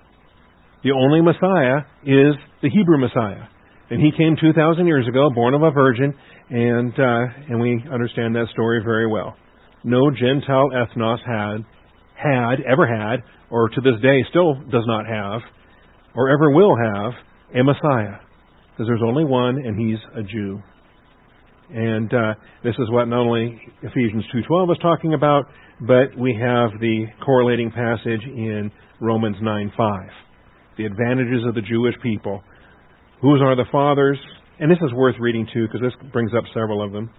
[0.84, 3.48] The only Messiah is the Hebrew Messiah.
[3.92, 6.14] And he came 2,000 years ago, born of a virgin,
[6.50, 9.36] and, uh, and we understand that story very well.
[9.84, 11.66] No Gentile ethnos had,
[12.22, 15.42] had, ever had, or to this day still does not have,
[16.16, 17.14] or ever will have,
[17.56, 18.20] a Messiah.
[18.72, 20.62] Because there's only one, and he's a Jew.
[21.74, 25.46] And uh, this is what not only Ephesians 2.12 is talking about,
[25.80, 30.10] but we have the correlating passage in Romans 9.5
[30.78, 32.42] the advantages of the Jewish people.
[33.22, 34.18] Whose are the fathers?
[34.60, 37.10] And this is worth reading too, because this brings up several of them.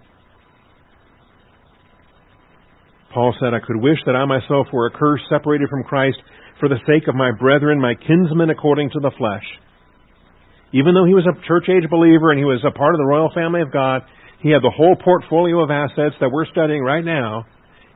[3.13, 6.17] Paul said, I could wish that I myself were accursed, separated from Christ,
[6.59, 9.45] for the sake of my brethren, my kinsmen according to the flesh.
[10.73, 13.05] Even though he was a church age believer and he was a part of the
[13.05, 14.01] royal family of God,
[14.41, 17.45] he had the whole portfolio of assets that we're studying right now.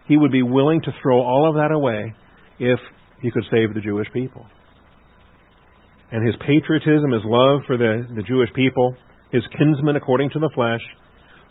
[0.08, 2.14] He would be willing to throw all of that away
[2.60, 2.80] if
[3.22, 4.46] he could save the Jewish people
[6.12, 8.96] and his patriotism, his love for the, the Jewish people,
[9.32, 10.82] his kinsmen according to the flesh,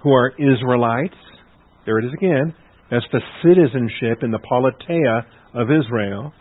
[0.03, 1.17] who are Israelites.
[1.85, 2.55] There it is again.
[2.91, 6.33] That's the citizenship in the politeia of Israel,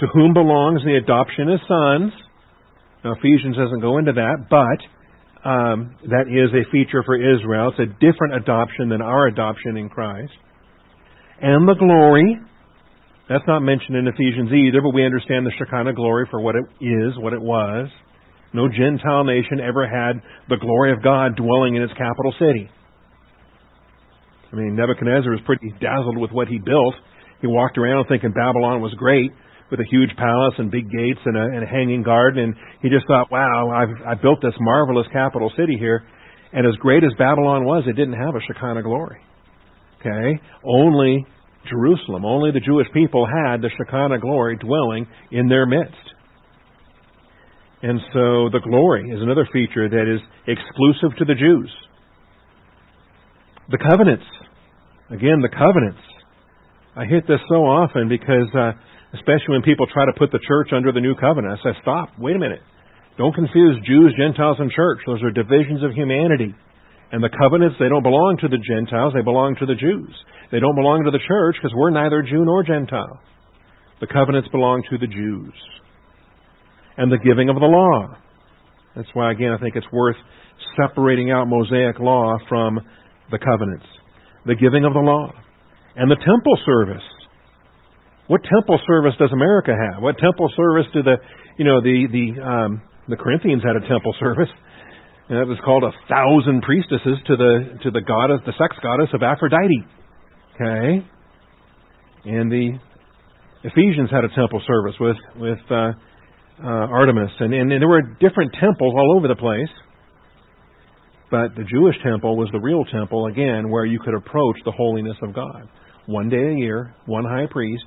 [0.00, 2.12] to whom belongs the adoption as sons.
[3.04, 7.70] Now, Ephesians doesn't go into that, but um, that is a feature for Israel.
[7.70, 10.32] It's a different adoption than our adoption in Christ.
[11.40, 12.40] And the glory,
[13.28, 16.64] that's not mentioned in Ephesians either, but we understand the Shekinah glory for what it
[16.82, 17.88] is, what it was.
[18.52, 22.70] No Gentile nation ever had the glory of God dwelling in its capital city.
[24.52, 26.94] I mean, Nebuchadnezzar was pretty dazzled with what he built.
[27.40, 29.30] He walked around thinking Babylon was great
[29.70, 32.88] with a huge palace and big gates and a, and a hanging garden, and he
[32.88, 36.06] just thought, wow, I've, I built this marvelous capital city here.
[36.52, 39.18] And as great as Babylon was, it didn't have a Shekinah glory.
[40.00, 40.40] Okay?
[40.64, 41.26] Only
[41.68, 42.24] Jerusalem.
[42.24, 45.94] Only the Jewish people had the Shekinah glory dwelling in their midst.
[47.82, 51.70] And so the glory is another feature that is exclusive to the Jews.
[53.70, 54.26] The covenants.
[55.10, 56.02] Again, the covenants.
[56.94, 58.72] I hit this so often because, uh,
[59.14, 62.10] especially when people try to put the church under the new covenant, I say, stop,
[62.18, 62.62] wait a minute.
[63.18, 65.00] Don't confuse Jews, Gentiles, and church.
[65.06, 66.54] Those are divisions of humanity.
[67.12, 70.14] And the covenants, they don't belong to the Gentiles, they belong to the Jews.
[70.50, 73.20] They don't belong to the church because we're neither Jew nor Gentile.
[74.00, 75.54] The covenants belong to the Jews.
[76.96, 78.16] And the giving of the law.
[78.94, 80.16] That's why, again, I think it's worth
[80.76, 82.80] separating out Mosaic law from
[83.30, 83.86] the covenants.
[84.44, 85.32] The giving of the law.
[85.96, 87.02] And the temple service.
[88.28, 90.02] What temple service does America have?
[90.02, 91.16] What temple service do the,
[91.58, 94.50] you know, the, the, um, the Corinthians had a temple service.
[95.28, 99.10] And it was called a thousand priestesses to the to the goddess, the sex goddess
[99.12, 99.82] of Aphrodite.
[100.54, 101.02] Okay,
[102.30, 102.78] and the
[103.64, 105.90] Ephesians had a temple service with with uh,
[106.62, 109.68] uh, Artemis, and, and, and there were different temples all over the place.
[111.30, 115.16] But the Jewish temple was the real temple again, where you could approach the holiness
[115.22, 115.68] of God.
[116.06, 117.84] One day a year, one high priest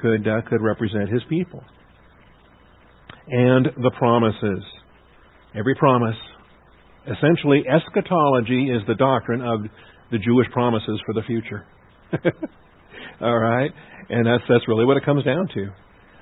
[0.00, 1.62] could uh, could represent his people.
[3.28, 4.64] And the promises,
[5.54, 6.16] every promise
[7.06, 9.60] essentially, eschatology is the doctrine of
[10.10, 11.66] the Jewish promises for the future.
[13.20, 13.70] All right?
[14.08, 15.68] And that's, that's really what it comes down to.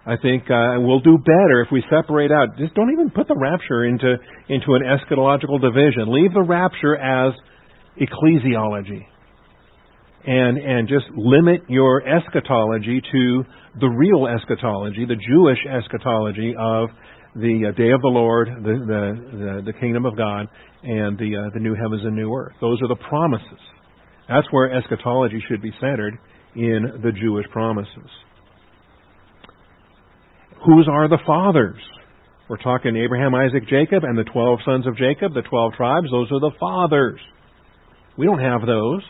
[0.07, 2.57] I think uh, we'll do better if we separate out.
[2.59, 4.16] Just don't even put the rapture into
[4.48, 6.12] into an eschatological division.
[6.12, 7.34] Leave the rapture as
[8.00, 9.04] ecclesiology,
[10.24, 13.44] and and just limit your eschatology to
[13.80, 16.88] the real eschatology, the Jewish eschatology of
[17.34, 20.46] the uh, day of the Lord, the, the, the, the kingdom of God,
[20.82, 22.54] and the, uh, the new heavens and new earth.
[22.61, 23.61] Those are the promises.
[24.28, 26.18] That's where eschatology should be centered
[26.54, 28.09] in the Jewish promises.
[30.64, 31.80] Whose are the fathers?
[32.48, 36.07] We're talking Abraham, Isaac, Jacob, and the 12 sons of Jacob, the 12 tribes.
[36.11, 37.20] Those are the fathers.
[38.16, 39.02] We don't have those.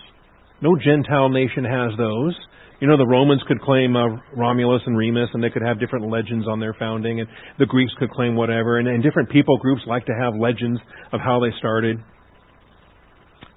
[0.62, 2.34] No Gentile nation has those.
[2.80, 6.10] You know, the Romans could claim uh, Romulus and Remus, and they could have different
[6.10, 7.28] legends on their founding, and
[7.58, 10.80] the Greeks could claim whatever, and, and different people groups like to have legends
[11.12, 11.98] of how they started.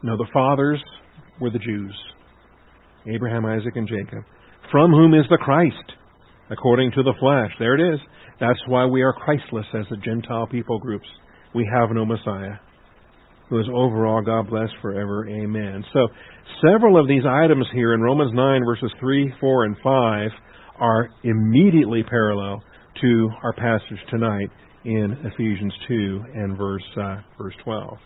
[0.03, 0.81] No, the fathers
[1.39, 1.93] were the Jews
[3.07, 4.23] Abraham, Isaac, and Jacob,
[4.71, 5.75] from whom is the Christ,
[6.49, 7.51] according to the flesh.
[7.59, 7.99] There it is.
[8.39, 11.07] That's why we are Christless as the Gentile people groups.
[11.53, 12.57] We have no Messiah
[13.49, 14.21] who is over all.
[14.21, 15.27] God bless forever.
[15.27, 15.83] Amen.
[15.91, 16.07] So,
[16.61, 20.29] several of these items here in Romans 9, verses 3, 4, and 5
[20.79, 22.63] are immediately parallel
[23.01, 24.49] to our passage tonight
[24.85, 27.97] in Ephesians 2 and verse, uh, verse 12.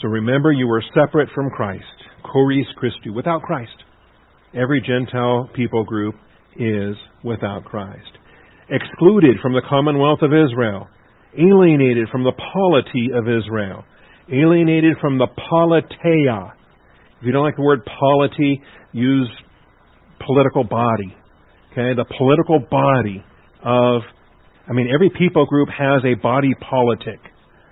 [0.00, 1.84] So remember, you were separate from Christ,
[2.22, 3.72] choris Christi, without Christ.
[4.54, 6.14] Every Gentile people group
[6.56, 8.10] is without Christ.
[8.70, 10.88] Excluded from the commonwealth of Israel,
[11.38, 13.84] alienated from the polity of Israel,
[14.32, 16.52] alienated from the politeia.
[17.20, 18.60] If you don't like the word polity,
[18.92, 19.30] use
[20.24, 21.14] political body.
[21.72, 23.22] Okay, the political body
[23.64, 24.02] of,
[24.68, 27.20] I mean, every people group has a body politic.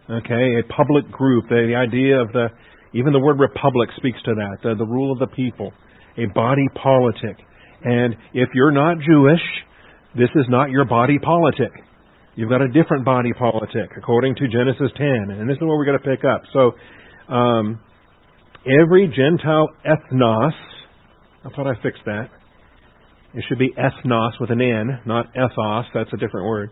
[0.08, 1.48] Okay, a public group.
[1.48, 2.48] The, the idea of the,
[2.94, 4.58] even the word republic speaks to that.
[4.62, 5.72] The, the rule of the people,
[6.18, 7.36] a body politic.
[7.84, 9.40] And if you're not Jewish,
[10.16, 11.72] this is not your body politic.
[12.34, 15.06] You've got a different body politic, according to Genesis 10.
[15.30, 16.42] And this is where we're going to pick up.
[16.52, 16.72] So,
[17.32, 17.80] um,
[18.66, 20.52] every Gentile ethnos,
[21.44, 22.28] I thought I fixed that.
[23.34, 25.86] It should be ethnos with an N, not ethos.
[25.94, 26.70] That's a different word.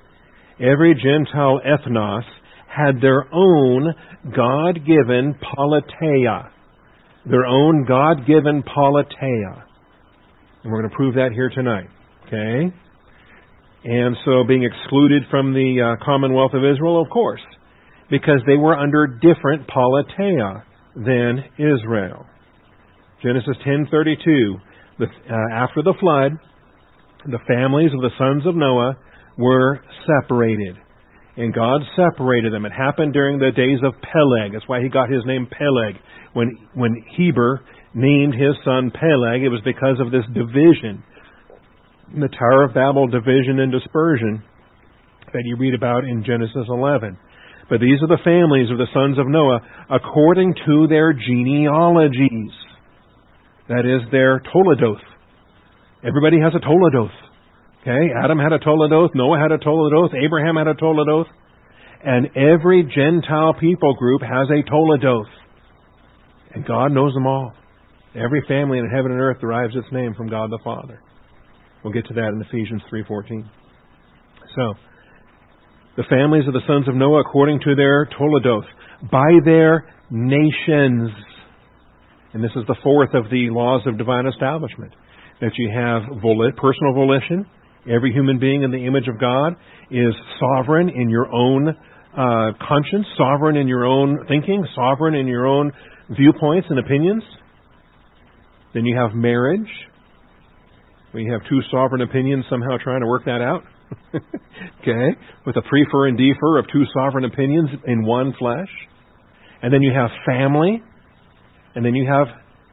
[0.61, 2.23] Every Gentile ethnos
[2.69, 3.95] had their own
[4.35, 6.51] God given politeia.
[7.29, 9.65] Their own God given politeia.
[10.63, 11.89] And we're going to prove that here tonight.
[12.27, 12.75] Okay?
[13.85, 17.43] And so being excluded from the uh, Commonwealth of Israel, of course,
[18.11, 20.63] because they were under different politeia
[20.97, 22.27] than Israel.
[23.23, 24.55] Genesis 10:32,
[25.01, 25.07] uh,
[25.53, 26.33] after the flood,
[27.27, 28.97] the families of the sons of Noah
[29.39, 30.77] were separated.
[31.37, 32.65] And God separated them.
[32.65, 34.53] It happened during the days of Peleg.
[34.53, 36.01] That's why he got his name Peleg.
[36.33, 37.63] When, when Heber
[37.95, 41.03] named his son Peleg, it was because of this division
[42.13, 44.43] the Tower of Babel division and dispersion
[45.33, 47.19] that you read about in Genesis 11.
[47.69, 49.61] But these are the families of the sons of Noah
[49.91, 52.53] according to their genealogies.
[53.69, 55.03] That is their Toledoth.
[56.07, 57.11] Everybody has a Toledoth.
[57.85, 58.09] Okay?
[58.17, 61.27] Adam had a Toledoth, Noah had a Toledoth, Abraham had a Toledoth,
[62.03, 65.29] and every Gentile people group has a Toledoth.
[66.55, 67.53] And God knows them all.
[68.15, 71.03] Every family in heaven and earth derives its name from God the Father.
[71.83, 73.45] We'll get to that in Ephesians 3:14.
[74.57, 74.75] So,
[75.97, 78.67] the families of the sons of Noah according to their Toledoth,
[79.11, 81.11] by their nations.
[82.33, 84.93] And this is the fourth of the laws of divine establishment.
[85.41, 86.03] That you have
[86.57, 87.47] personal volition.
[87.91, 89.55] Every human being in the image of God
[89.91, 95.47] is sovereign in your own uh, conscience, sovereign in your own thinking, sovereign in your
[95.47, 95.73] own
[96.17, 97.23] viewpoints and opinions.
[98.73, 99.69] Then you have marriage.
[101.13, 103.63] We have two sovereign opinions somehow trying to work that out.
[104.81, 105.19] okay?
[105.47, 108.69] With a prefer and defer of two sovereign opinions in one flesh.
[109.63, 110.83] And then you have family.
[111.75, 112.29] And then you have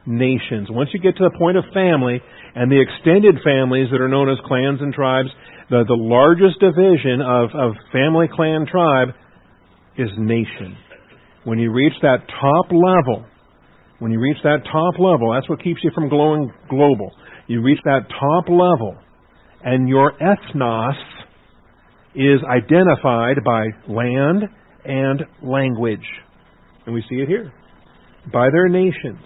[0.06, 0.68] nations.
[0.70, 2.20] Once you get to the point of family
[2.54, 5.28] and the extended families that are known as clans and tribes,
[5.70, 9.08] the, the largest division of, of family, clan, tribe
[9.96, 10.76] is nation.
[11.44, 13.26] When you reach that top level,
[13.98, 17.10] when you reach that top level, that's what keeps you from glowing global.
[17.46, 18.96] You reach that top level,
[19.64, 20.94] and your ethnos
[22.14, 24.42] is identified by land
[24.84, 26.06] and language.
[26.84, 27.52] And we see it here.
[28.32, 29.20] By their nations,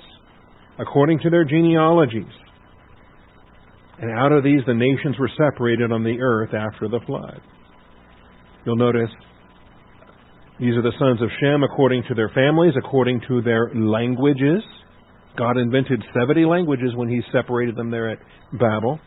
[0.79, 2.33] according to their genealogies.
[3.99, 7.41] And out of these, the nations were separated on the earth after the flood.
[8.65, 9.11] You'll notice
[10.59, 14.63] these are the sons of Shem according to their families, according to their languages.
[15.37, 18.19] God invented 70 languages when He separated them there at
[18.53, 18.99] Babel.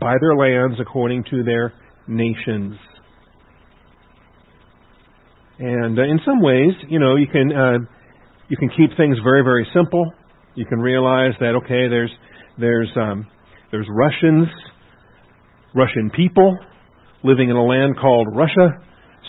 [0.00, 1.72] By their lands, according to their
[2.06, 2.76] nations.
[5.58, 7.78] And uh, in some ways, you know, you can uh,
[8.48, 10.12] you can keep things very, very simple.
[10.54, 12.10] You can realize that okay, there's
[12.58, 13.26] there's um,
[13.70, 14.48] there's Russians,
[15.74, 16.56] Russian people
[17.22, 18.78] living in a land called Russia,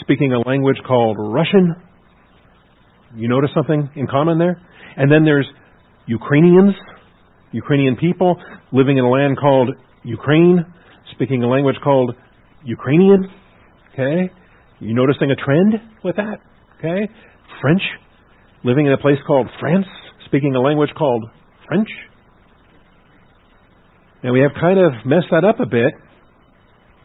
[0.01, 1.75] speaking a language called Russian.
[3.15, 4.59] You notice something in common there?
[4.97, 5.47] And then there's
[6.07, 6.73] Ukrainians,
[7.51, 8.35] Ukrainian people
[8.71, 9.69] living in a land called
[10.03, 10.65] Ukraine,
[11.11, 12.15] speaking a language called
[12.63, 13.25] Ukrainian.
[13.93, 14.31] Okay?
[14.79, 16.39] You noticing a trend with that?
[16.79, 17.11] Okay?
[17.61, 17.81] French,
[18.63, 19.85] living in a place called France,
[20.31, 21.25] speaking a language called
[21.67, 21.89] French.
[24.23, 25.91] And we have kind of messed that up a bit.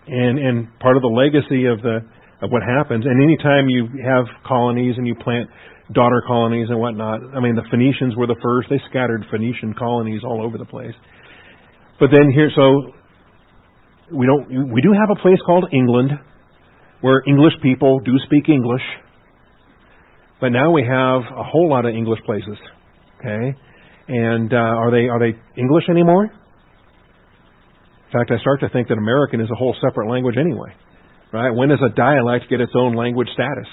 [0.06, 2.06] And, and part of the legacy of the
[2.40, 3.04] of what happens.
[3.04, 5.50] And anytime you have colonies and you plant
[5.92, 8.68] daughter colonies and whatnot, I mean the Phoenicians were the first.
[8.70, 10.94] They scattered Phoenician colonies all over the place.
[11.98, 12.92] But then here, so
[14.14, 16.12] we don't we do have a place called England
[17.00, 18.84] where English people do speak English.
[20.40, 22.58] But now we have a whole lot of English places.
[23.18, 23.56] Okay?
[24.08, 26.24] And uh, are they are they English anymore?
[26.24, 30.70] In fact, I start to think that American is a whole separate language anyway.
[31.32, 31.50] Right?
[31.50, 33.66] When does a dialect get its own language status?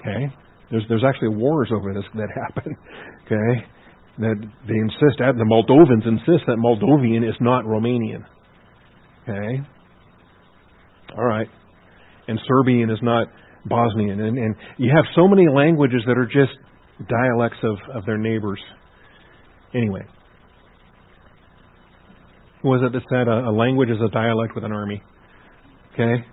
[0.00, 0.32] Okay?
[0.70, 2.76] There's there's actually wars over this that happen.
[3.26, 3.66] Okay?
[4.18, 4.36] That
[4.68, 8.24] they insist the Moldovans insist that Moldovan is not Romanian.
[9.28, 9.66] Okay?
[11.18, 11.48] All right.
[12.28, 13.26] And Serbian is not
[13.64, 14.20] Bosnian.
[14.20, 16.56] And, and you have so many languages that are just
[17.08, 18.60] dialects of, of their neighbors.
[19.74, 20.02] Anyway,
[22.64, 25.02] was it that said a, a language is a dialect with an army?
[25.92, 26.24] Okay?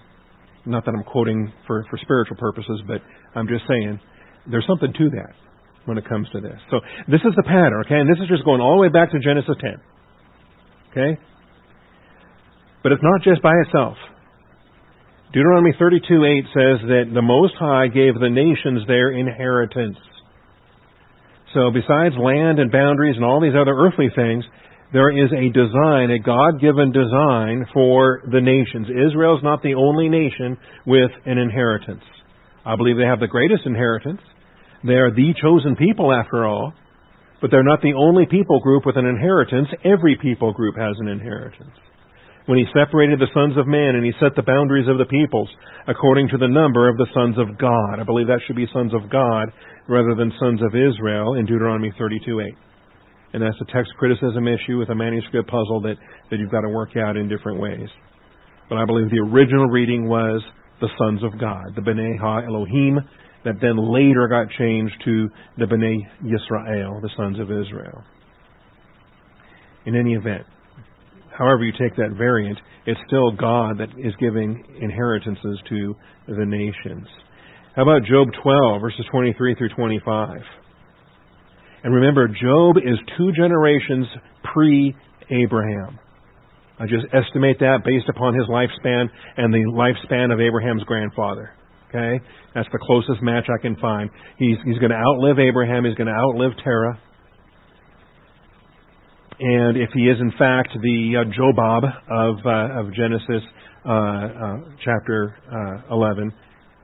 [0.65, 3.01] Not that I'm quoting for, for spiritual purposes, but
[3.35, 3.99] I'm just saying
[4.49, 5.35] there's something to that
[5.85, 6.59] when it comes to this.
[6.71, 7.99] So this is the pattern, okay?
[7.99, 9.75] And this is just going all the way back to Genesis 10.
[10.91, 11.19] Okay?
[12.83, 13.97] But it's not just by itself.
[15.33, 19.97] Deuteronomy 32:8 says that the Most High gave the nations their inheritance.
[21.53, 24.43] So besides land and boundaries and all these other earthly things,
[24.91, 28.87] there is a design, a God given design for the nations.
[28.89, 32.03] Israel is not the only nation with an inheritance.
[32.65, 34.21] I believe they have the greatest inheritance.
[34.85, 36.73] They are the chosen people, after all.
[37.41, 39.67] But they're not the only people group with an inheritance.
[39.83, 41.75] Every people group has an inheritance.
[42.45, 45.49] When he separated the sons of man and he set the boundaries of the peoples
[45.87, 47.99] according to the number of the sons of God.
[47.99, 49.51] I believe that should be sons of God
[49.87, 52.55] rather than sons of Israel in Deuteronomy 32 8
[53.33, 55.95] and that's a text criticism issue with a manuscript puzzle that,
[56.29, 57.89] that you've got to work out in different ways.
[58.69, 60.41] But I believe the original reading was
[60.79, 62.99] the sons of God, the B'nai Ha Elohim,
[63.43, 68.03] that then later got changed to the B'nai Yisrael, the sons of Israel.
[69.85, 70.45] In any event,
[71.37, 75.95] however you take that variant, it's still God that is giving inheritances to
[76.27, 77.07] the nations.
[77.75, 80.37] How about Job 12, verses 23 through 25?
[81.83, 84.05] And remember, Job is two generations
[84.53, 84.95] pre
[85.31, 85.97] Abraham.
[86.79, 89.07] I just estimate that based upon his lifespan
[89.37, 91.49] and the lifespan of Abraham's grandfather.
[91.89, 92.23] Okay?
[92.53, 94.11] That's the closest match I can find.
[94.37, 95.85] He's, he's going to outlive Abraham.
[95.85, 96.99] He's going to outlive Terah.
[99.39, 103.41] And if he is, in fact, the uh, Jobab of, uh, of Genesis
[103.83, 106.31] uh, uh chapter uh, 11,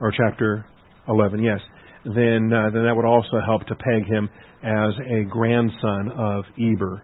[0.00, 0.66] or chapter
[1.10, 1.60] 11, yes,
[2.04, 4.28] then, uh, then that would also help to peg him
[4.62, 7.02] as a grandson of Eber,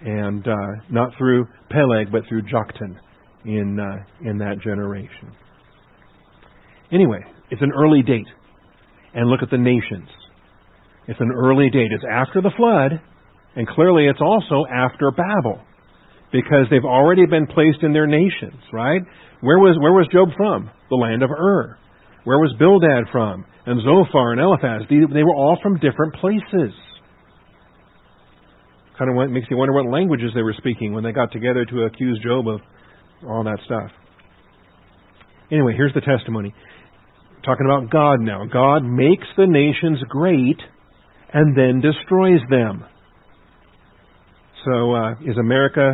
[0.00, 2.96] and uh, not through Peleg, but through Joktan
[3.44, 5.32] in uh, in that generation.
[6.92, 8.26] Anyway, it's an early date.
[9.14, 10.08] And look at the nations.
[11.08, 11.90] It's an early date.
[11.90, 13.00] It's after the flood,
[13.54, 15.62] and clearly it's also after Babel.
[16.32, 19.00] Because they've already been placed in their nations, right?
[19.40, 20.68] Where was where was Job from?
[20.90, 21.78] The land of Ur.
[22.26, 23.46] Where was Bildad from?
[23.66, 24.82] And Zophar and Eliphaz.
[24.90, 26.74] They were all from different places.
[28.98, 31.84] Kind of makes you wonder what languages they were speaking when they got together to
[31.84, 32.60] accuse Job of
[33.28, 33.92] all that stuff.
[35.52, 36.52] Anyway, here's the testimony.
[37.44, 38.44] Talking about God now.
[38.52, 40.58] God makes the nations great
[41.32, 42.84] and then destroys them.
[44.64, 45.92] So, uh, is America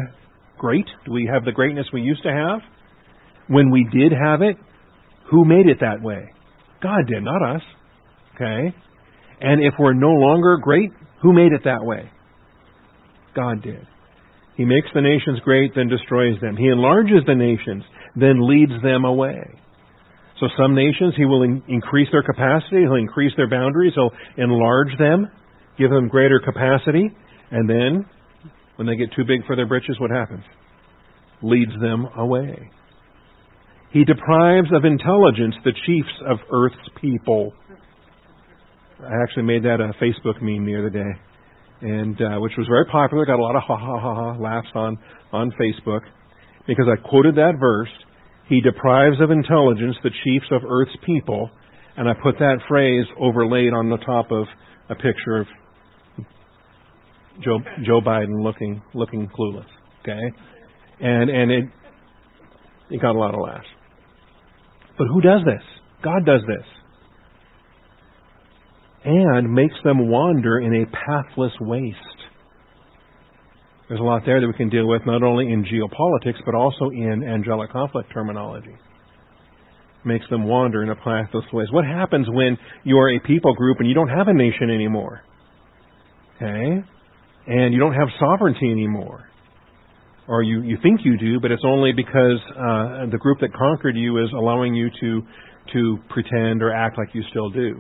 [0.57, 0.87] great?
[1.05, 2.61] Do we have the greatness we used to have?
[3.49, 4.57] When we did have it,
[5.33, 6.31] who made it that way?
[6.83, 7.63] God did, not us.
[8.35, 8.77] Okay?
[9.41, 10.91] And if we're no longer great,
[11.23, 12.11] who made it that way?
[13.35, 13.87] God did.
[14.57, 16.57] He makes the nations great, then destroys them.
[16.57, 17.83] He enlarges the nations,
[18.15, 19.41] then leads them away.
[20.39, 24.97] So some nations, He will in- increase their capacity, He'll increase their boundaries, He'll enlarge
[24.99, 25.31] them,
[25.79, 27.11] give them greater capacity,
[27.51, 28.05] and then,
[28.77, 30.45] when they get too big for their britches, what happens?
[31.41, 32.71] Leads them away.
[33.93, 37.53] He deprives of intelligence the chiefs of earth's people.
[39.01, 41.11] I actually made that a Facebook meme the other day,
[41.83, 43.27] and uh, which was very popular.
[43.27, 44.99] Got a lot of ha ha ha ha laughs on
[45.33, 46.01] on Facebook
[46.67, 47.91] because I quoted that verse.
[48.49, 51.51] He deprives of intelligence the chiefs of earth's people,
[51.97, 54.47] and I put that phrase overlaid on the top of
[54.89, 55.47] a picture of
[57.45, 59.69] Joe Joe Biden looking looking clueless.
[60.01, 60.37] Okay,
[61.01, 61.65] and and it
[62.91, 63.67] it got a lot of laughs.
[64.99, 65.63] But who does this?
[66.03, 66.67] God does this.
[69.05, 71.99] And makes them wander in a pathless waste.
[73.89, 76.91] There's a lot there that we can deal with, not only in geopolitics, but also
[76.91, 78.75] in angelic conflict terminology.
[80.05, 81.73] Makes them wander in a pathless waste.
[81.73, 85.23] What happens when you're a people group and you don't have a nation anymore?
[86.37, 86.85] Okay?
[87.47, 89.29] And you don't have sovereignty anymore
[90.29, 93.97] or you, you think you do, but it's only because uh, the group that conquered
[93.97, 95.23] you is allowing you to
[95.73, 97.77] to pretend or act like you still do.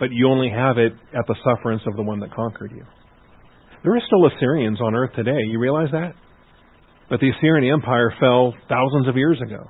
[0.00, 2.84] But you only have it at the sufferance of the one that conquered you.
[3.84, 5.38] There are still Assyrians on earth today.
[5.48, 6.14] You realize that?
[7.08, 9.64] But the Assyrian Empire fell thousands of years ago.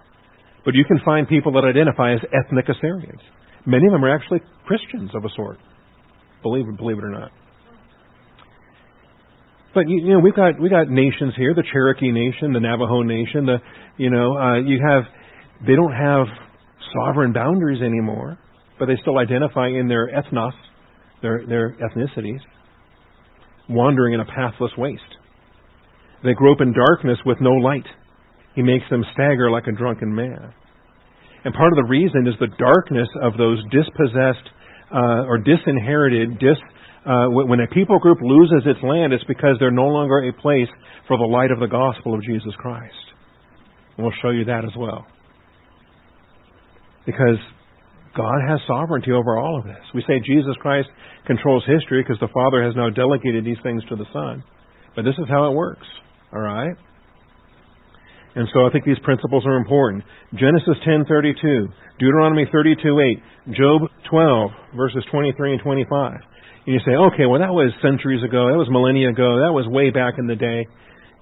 [0.65, 3.21] But you can find people that identify as ethnic Assyrians.
[3.67, 5.59] Many of them are actually Christians of a sort.
[6.43, 7.31] Believe believe it or not.
[9.79, 13.03] But you, you know, we've got we got nations here: the Cherokee Nation, the Navajo
[13.03, 13.47] Nation.
[13.47, 13.59] The
[13.97, 15.05] you know, uh, you have
[15.65, 16.27] they don't have
[16.93, 18.37] sovereign boundaries anymore,
[18.81, 20.51] but they still identify in their ethnos,
[21.23, 22.41] their their ethnicities,
[23.69, 25.15] wandering in a pathless waste.
[26.25, 27.87] They grope in darkness with no light.
[28.57, 30.53] He makes them stagger like a drunken man.
[31.45, 34.51] And part of the reason is the darkness of those dispossessed
[34.91, 36.59] uh, or disinherited, dis
[37.09, 40.69] uh, when a people group loses its land, it's because they're no longer a place
[41.07, 42.93] for the light of the gospel of Jesus Christ.
[43.97, 45.07] And we'll show you that as well.
[47.07, 47.41] Because
[48.15, 49.81] God has sovereignty over all of this.
[49.95, 50.89] We say Jesus Christ
[51.27, 54.45] controls history because the Father has now delegated these things to the Son.
[54.95, 55.87] But this is how it works.
[56.33, 56.77] All right?
[58.35, 60.05] And so I think these principles are important.
[60.35, 63.23] Genesis 10:32, Deuteronomy 32:8,
[63.57, 66.21] Job 12 verses 23 and 25.
[66.69, 68.53] And you say, okay, well, that was centuries ago.
[68.53, 69.41] That was millennia ago.
[69.41, 70.69] That was way back in the day.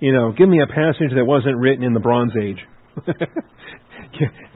[0.02, 2.58] You know, give me a passage that wasn't written in the Bronze Age.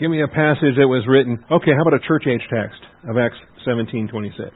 [0.02, 1.38] give me a passage that was written.
[1.46, 4.50] Okay, how about a church age text of Acts 17:26?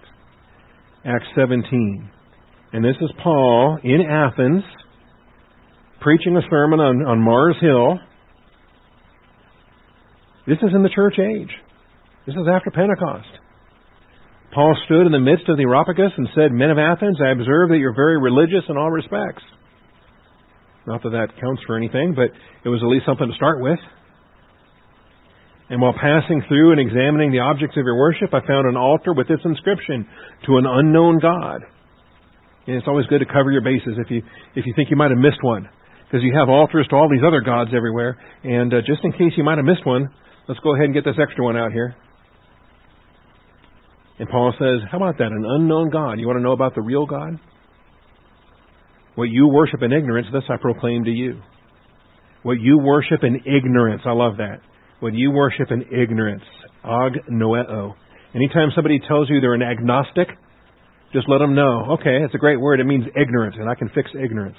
[1.07, 2.11] Acts 17.
[2.72, 4.64] And this is Paul in Athens
[6.01, 8.01] preaching a sermon on, on Mars Hill.
[10.49, 11.55] This is in the church age.
[12.26, 13.43] This is after Pentecost.
[14.55, 17.75] Paul stood in the midst of the Areopagus and said, Men of Athens, I observe
[17.75, 19.43] that you're very religious in all respects.
[20.87, 22.31] Not that that counts for anything, but
[22.63, 23.81] it was at least something to start with.
[25.71, 29.13] And while passing through and examining the objects of your worship, I found an altar
[29.13, 30.07] with this inscription,
[30.47, 31.67] To an unknown God.
[32.69, 34.23] And it's always good to cover your bases if you,
[34.55, 35.69] if you think you might have missed one.
[36.07, 38.17] Because you have altars to all these other gods everywhere.
[38.45, 40.09] And uh, just in case you might have missed one,
[40.47, 41.97] let's go ahead and get this extra one out here.
[44.19, 45.27] And Paul says, How about that?
[45.27, 46.15] An unknown God.
[46.15, 47.39] You want to know about the real God?
[49.17, 51.41] What you worship in ignorance, this I proclaim to you.
[52.43, 54.61] What you worship in ignorance, I love that.
[55.01, 56.43] What you worship in ignorance,
[56.85, 57.95] ag noeo.
[58.35, 60.29] Anytime somebody tells you they're an agnostic,
[61.12, 62.81] just let them know, okay, it's a great word.
[62.81, 64.57] It means ignorant, and I can fix ignorance.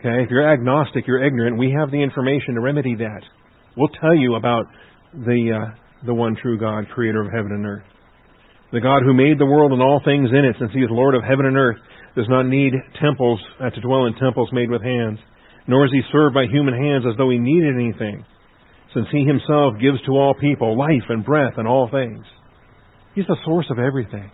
[0.00, 1.58] Okay, if you're agnostic, you're ignorant.
[1.58, 3.20] We have the information to remedy that.
[3.76, 4.66] We'll tell you about
[5.12, 7.84] the uh, the one true God, creator of heaven and earth.
[8.74, 11.14] The God who made the world and all things in it, since he is Lord
[11.14, 11.78] of heaven and earth,
[12.16, 15.20] does not need temples uh, to dwell in temples made with hands,
[15.68, 18.26] nor is he served by human hands as though he needed anything,
[18.92, 22.26] since he himself gives to all people life and breath and all things.
[23.14, 24.28] He's the source of everything.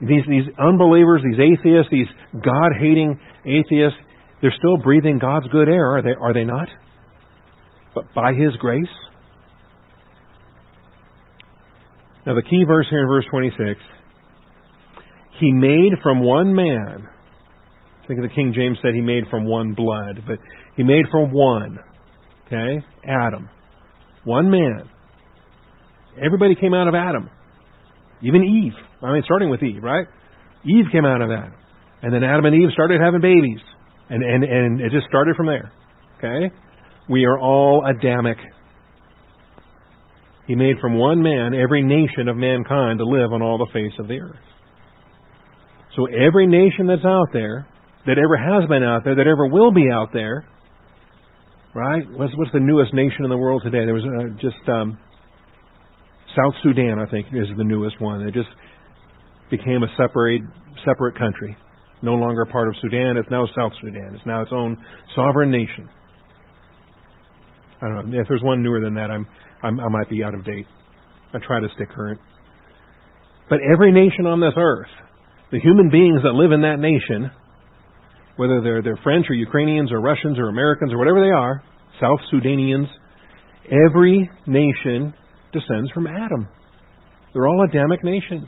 [0.00, 4.00] These, these unbelievers, these atheists, these God hating atheists,
[4.40, 6.68] they're still breathing God's good air, are they, are they not?
[7.94, 8.88] But by His grace?
[12.26, 13.80] Now, the key verse here in verse 26
[15.40, 17.08] He made from one man,
[18.02, 20.38] I think the King James said He made from one blood, but
[20.76, 21.78] He made from one,
[22.46, 22.84] okay?
[23.04, 23.48] Adam.
[24.24, 24.88] One man.
[26.24, 27.28] Everybody came out of Adam.
[28.22, 28.74] Even Eve.
[29.02, 30.06] I mean, starting with Eve, right?
[30.64, 31.54] Eve came out of Adam.
[32.02, 33.60] And then Adam and Eve started having babies.
[34.10, 35.72] And, and, and it just started from there.
[36.18, 36.54] Okay?
[37.08, 38.36] We are all Adamic.
[40.46, 43.92] He made from one man every nation of mankind to live on all the face
[43.98, 44.36] of the earth.
[45.96, 47.66] So every nation that's out there,
[48.06, 50.46] that ever has been out there, that ever will be out there,
[51.74, 52.02] right?
[52.10, 53.84] What's, what's the newest nation in the world today?
[53.84, 54.98] There was uh, just um,
[56.34, 58.22] South Sudan, I think, is the newest one.
[58.22, 58.48] It just
[59.50, 60.42] became a separate
[60.84, 61.56] separate country,
[62.00, 63.16] no longer part of Sudan.
[63.16, 64.14] It's now South Sudan.
[64.14, 64.76] It's now its own
[65.14, 65.88] sovereign nation.
[67.82, 69.10] I don't know if there's one newer than that.
[69.10, 69.26] I'm,
[69.62, 70.66] I'm I might be out of date.
[71.34, 72.20] I try to stay current.
[73.50, 74.88] But every nation on this earth,
[75.50, 77.30] the human beings that live in that nation,
[78.36, 81.62] whether they're they're French or Ukrainians or Russians or Americans or whatever they are,
[82.00, 82.86] South Sudanians,
[83.66, 85.12] every nation
[85.52, 86.48] descends from Adam.
[87.34, 88.46] They're all Adamic nations.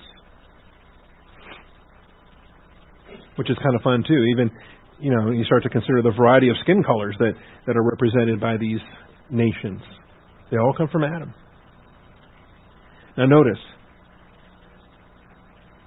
[3.37, 4.25] Which is kind of fun too.
[4.31, 4.51] Even
[5.01, 7.33] you know, you start to consider the variety of skin colors that,
[7.67, 8.79] that are represented by these
[9.35, 9.83] nations.
[10.51, 11.35] They all come from Adam.
[13.17, 13.59] Now notice.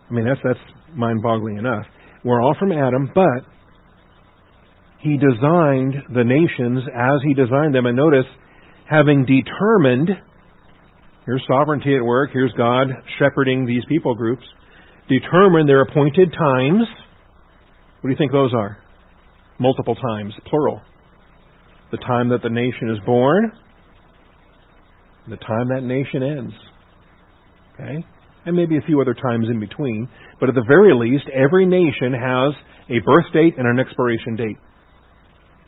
[0.10, 0.60] I mean that's that's
[0.96, 1.86] mind boggling enough.
[2.24, 3.46] We're all from Adam, but
[5.00, 7.86] he designed the nations as he designed them.
[7.86, 8.26] And notice,
[8.90, 10.10] having determined
[11.28, 12.30] Here's sovereignty at work.
[12.32, 12.88] Here's God
[13.20, 14.46] shepherding these people groups.
[15.10, 16.88] Determine their appointed times.
[18.00, 18.78] What do you think those are?
[19.60, 20.80] Multiple times, plural.
[21.92, 23.52] The time that the nation is born,
[25.30, 26.54] the time that nation ends.
[27.74, 28.06] Okay?
[28.46, 30.08] And maybe a few other times in between.
[30.40, 32.54] But at the very least, every nation has
[32.90, 34.58] a birth date and an expiration date.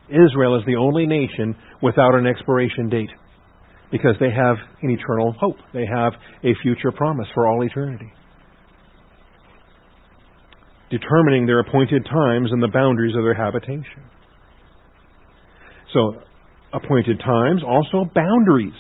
[0.10, 3.10] Israel is the only nation without an expiration date
[3.92, 5.58] because they have an eternal hope.
[5.74, 6.14] They have
[6.44, 8.12] a future promise for all eternity.
[10.90, 14.04] Determining their appointed times and the boundaries of their habitation.
[15.94, 16.22] So,
[16.74, 18.78] appointed times, also boundaries.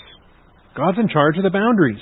[0.76, 2.01] God's in charge of the boundaries.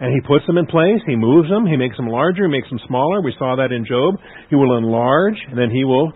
[0.00, 2.68] And He puts them in place, He moves them, He makes them larger, He makes
[2.68, 3.20] them smaller.
[3.22, 4.14] We saw that in Job.
[4.48, 6.12] He will enlarge, and then He will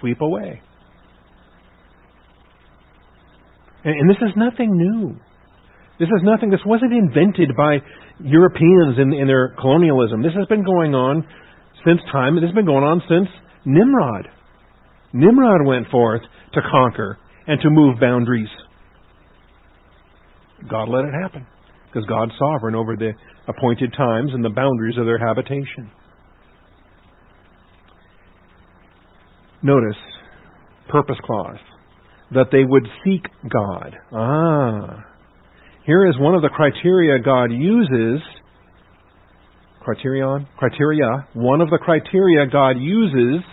[0.00, 0.60] sweep away.
[3.84, 5.16] And, this is nothing new.
[5.98, 6.50] This is nothing.
[6.50, 7.78] This wasn't invented by
[8.20, 10.22] Europeans in, in their colonialism.
[10.22, 11.26] This has been going on
[11.84, 12.36] since time.
[12.36, 13.28] This has been going on since
[13.64, 14.28] Nimrod.
[15.12, 16.22] Nimrod went forth
[16.54, 18.48] to conquer and to move boundaries.
[20.70, 21.46] God let it happen
[21.86, 23.12] because God's sovereign over the
[23.48, 25.90] appointed times and the boundaries of their habitation.
[29.62, 29.96] Notice,
[30.88, 31.58] purpose clause
[32.32, 33.96] that they would seek God.
[34.12, 35.04] Ah.
[35.84, 38.22] Here is one of the criteria God uses.
[39.80, 40.46] Criterion?
[40.56, 41.28] Criteria.
[41.34, 43.44] One of the criteria God uses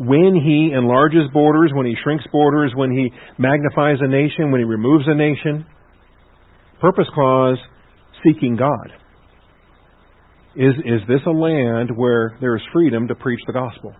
[0.00, 4.64] when He enlarges borders, when He shrinks borders, when He magnifies a nation, when He
[4.64, 5.66] removes a nation.
[6.80, 7.58] Purpose clause
[8.24, 8.92] seeking God.
[10.56, 13.94] Is, is this a land where there is freedom to preach the gospel?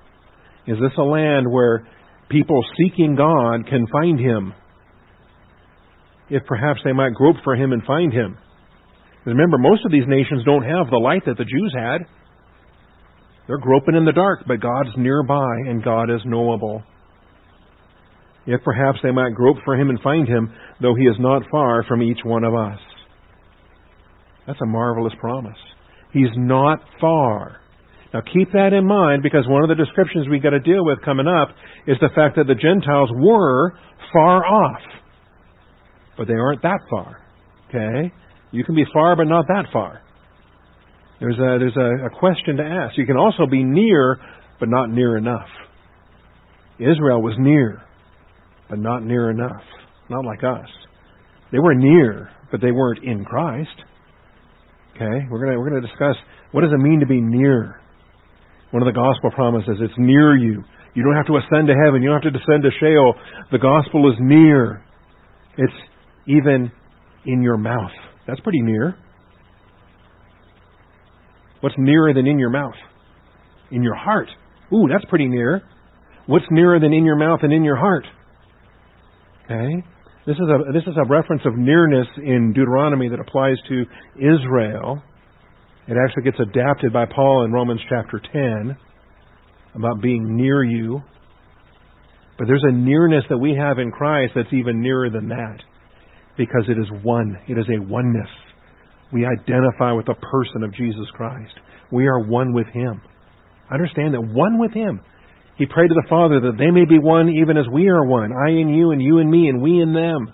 [0.66, 1.86] Is this a land where
[2.30, 4.54] people seeking God can find Him.
[6.30, 8.38] If perhaps they might grope for Him and find Him.
[9.26, 12.06] Remember, most of these nations don't have the light that the Jews had.
[13.50, 16.84] They're groping in the dark, but God's nearby and God is knowable.
[18.46, 21.82] If perhaps they might grope for Him and find Him, though He is not far
[21.88, 22.78] from each one of us.
[24.46, 25.56] That's a marvelous promise.
[26.12, 27.56] He's not far.
[28.14, 31.02] Now keep that in mind because one of the descriptions we've got to deal with
[31.04, 31.48] coming up
[31.88, 33.72] is the fact that the Gentiles were
[34.12, 34.82] far off.
[36.16, 37.16] But they aren't that far.
[37.68, 38.14] Okay?
[38.52, 40.02] You can be far but not that far.
[41.20, 42.96] There's a, there's a, a question to ask.
[42.96, 44.18] You can also be near
[44.60, 45.48] but not near enough.
[46.78, 47.82] Israel was near,
[48.68, 49.62] but not near enough.
[50.08, 50.68] Not like us.
[51.50, 53.74] They were near, but they weren't in Christ.
[54.94, 56.16] Okay, we're gonna we're gonna discuss
[56.52, 57.80] what does it mean to be near.
[58.70, 60.62] One of the gospel promises it's near you.
[60.94, 62.02] You don't have to ascend to heaven.
[62.02, 63.14] You don't have to descend to Sheol.
[63.50, 64.84] The gospel is near.
[65.56, 65.72] It's
[66.26, 66.70] even
[67.26, 67.90] in your mouth.
[68.26, 68.96] That's pretty near.
[71.60, 72.74] What's nearer than in your mouth?
[73.70, 74.28] In your heart.
[74.72, 75.62] Ooh, that's pretty near.
[76.26, 78.04] What's nearer than in your mouth and in your heart?
[79.44, 79.84] Okay?
[80.26, 83.84] This is a this is a reference of nearness in Deuteronomy that applies to
[84.16, 85.02] Israel.
[85.88, 88.76] It actually gets adapted by Paul in Romans chapter 10
[89.74, 91.00] about being near you.
[92.38, 95.58] But there's a nearness that we have in Christ that's even nearer than that
[96.36, 97.36] because it is one.
[97.48, 98.28] It is a oneness.
[99.12, 101.52] We identify with the person of Jesus Christ.
[101.90, 103.02] We are one with Him.
[103.72, 105.00] Understand that one with Him.
[105.58, 108.32] He prayed to the Father that they may be one even as we are one.
[108.32, 110.32] I in you and you in me and we in them.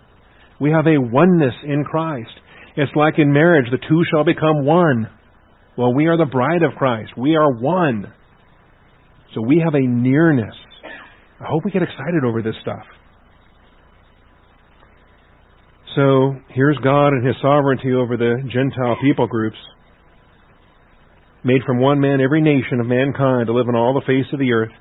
[0.61, 2.31] We have a oneness in Christ.
[2.77, 5.09] It's like in marriage, the two shall become one.
[5.77, 7.13] Well, we are the bride of Christ.
[7.17, 8.13] We are one.
[9.35, 10.55] So we have a nearness.
[11.41, 12.85] I hope we get excited over this stuff.
[15.97, 19.57] So here's God and His sovereignty over the Gentile people groups,
[21.43, 24.39] made from one man every nation of mankind to live on all the face of
[24.39, 24.73] the earth,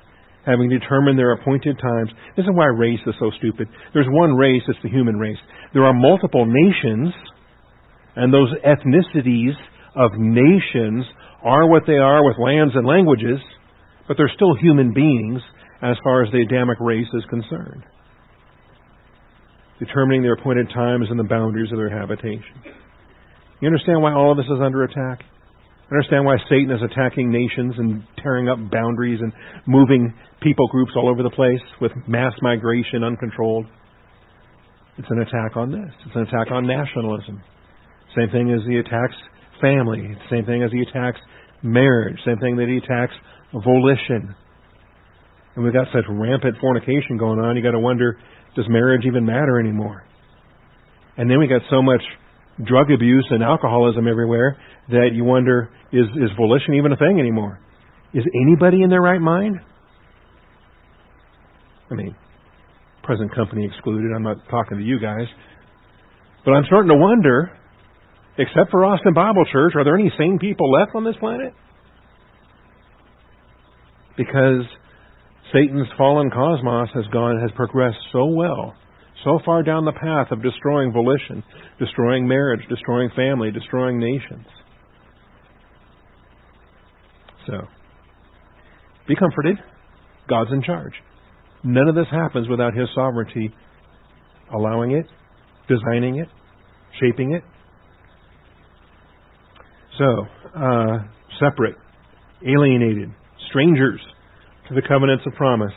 [0.44, 2.10] having determined their appointed times.
[2.36, 3.66] This is why race is so stupid.
[3.94, 5.38] There's one race, it's the human race.
[5.72, 7.14] There are multiple nations,
[8.14, 9.56] and those ethnicities
[9.96, 11.06] of nations
[11.42, 13.40] are what they are with lands and languages
[14.08, 15.40] but they're still human beings
[15.82, 17.84] as far as the Adamic race is concerned,
[19.78, 22.62] determining their appointed times and the boundaries of their habitation.
[23.60, 25.24] You understand why all of this is under attack?
[25.90, 29.32] Understand why Satan is attacking nations and tearing up boundaries and
[29.66, 30.12] moving
[30.42, 33.66] people groups all over the place with mass migration uncontrolled?
[34.98, 35.92] It's an attack on this.
[36.06, 37.42] It's an attack on nationalism.
[38.16, 39.14] Same thing as he attacks
[39.60, 40.16] family.
[40.30, 41.20] Same thing as he attacks
[41.62, 42.18] marriage.
[42.24, 43.14] Same thing that he attacks
[43.52, 44.34] volition.
[45.56, 48.18] And we've got such rampant fornication going on, you got to wonder
[48.54, 50.04] does marriage even matter anymore?
[51.18, 52.00] And then we got so much
[52.64, 54.56] drug abuse and alcoholism everywhere
[54.88, 57.60] that you wonder is, is volition even a thing anymore?
[58.14, 59.56] Is anybody in their right mind?
[61.90, 62.16] I mean,
[63.02, 64.10] present company excluded.
[64.14, 65.26] I'm not talking to you guys.
[66.44, 67.52] But I'm starting to wonder,
[68.38, 71.52] except for Austin Bible Church, are there any sane people left on this planet?
[74.16, 74.64] because
[75.52, 78.74] Satan's fallen cosmos has gone has progressed so well,
[79.24, 81.42] so far down the path of destroying volition,
[81.78, 84.46] destroying marriage, destroying family, destroying nations.
[87.46, 87.60] So,
[89.06, 89.56] be comforted.
[90.28, 90.94] God's in charge.
[91.62, 93.54] None of this happens without His sovereignty
[94.52, 95.06] allowing it,
[95.68, 96.28] designing it,
[97.00, 97.42] shaping it.
[99.98, 100.04] So,
[100.56, 100.98] uh,
[101.40, 101.76] separate,
[102.46, 103.10] alienated,
[103.48, 104.00] strangers
[104.68, 105.72] to the covenants of promise.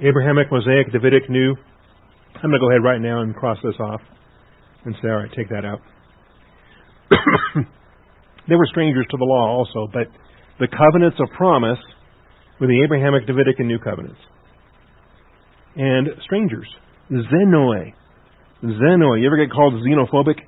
[0.00, 1.54] Abrahamic, Mosaic, Davidic, New.
[2.36, 4.00] I'm going to go ahead right now and cross this off
[4.84, 5.80] and say, all right, take that out.
[8.48, 10.08] they were strangers to the law also, but
[10.58, 11.78] the covenants of promise
[12.58, 14.20] were the Abrahamic, Davidic, and New covenants.
[15.76, 16.68] And strangers,
[17.10, 17.92] xenoi.
[18.64, 19.20] Xenoi.
[19.20, 20.40] You ever get called xenophobic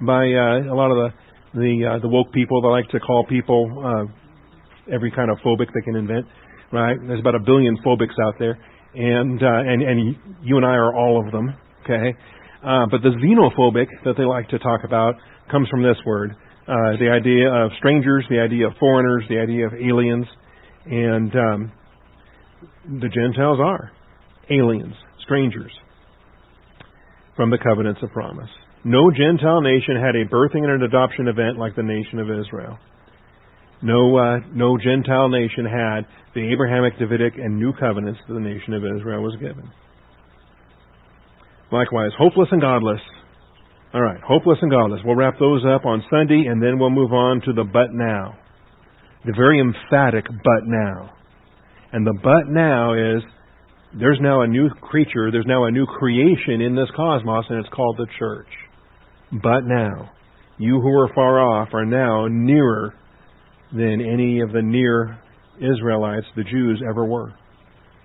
[0.00, 1.08] by uh, a lot of the
[1.54, 5.66] the uh, the woke people that like to call people uh, every kind of phobic
[5.74, 6.26] they can invent,
[6.72, 6.96] right?
[7.06, 8.58] There's about a billion phobics out there,
[8.94, 11.54] and uh, and and you and I are all of them,
[11.84, 12.16] okay?
[12.64, 15.14] Uh, but the xenophobic that they like to talk about
[15.50, 16.30] comes from this word,
[16.68, 20.26] uh, the idea of strangers, the idea of foreigners, the idea of aliens,
[20.86, 21.72] and um,
[23.00, 23.90] the Gentiles are
[24.50, 24.94] aliens,
[25.24, 25.72] strangers
[27.36, 28.50] from the covenants of promise.
[28.84, 32.78] No Gentile nation had a birthing and an adoption event like the nation of Israel.
[33.82, 38.74] No, uh, no Gentile nation had the Abrahamic, Davidic, and new covenants that the nation
[38.74, 39.70] of Israel was given.
[41.72, 43.00] Likewise, hopeless and godless.
[43.92, 45.00] All right, hopeless and godless.
[45.04, 48.38] We'll wrap those up on Sunday, and then we'll move on to the but now.
[49.26, 51.10] The very emphatic but now.
[51.92, 53.22] And the but now is
[53.98, 57.74] there's now a new creature, there's now a new creation in this cosmos, and it's
[57.74, 58.48] called the church.
[59.42, 60.10] But now,
[60.58, 62.94] you who are far off are now nearer
[63.72, 65.18] than any of the near
[65.56, 67.32] Israelites, the Jews, ever were.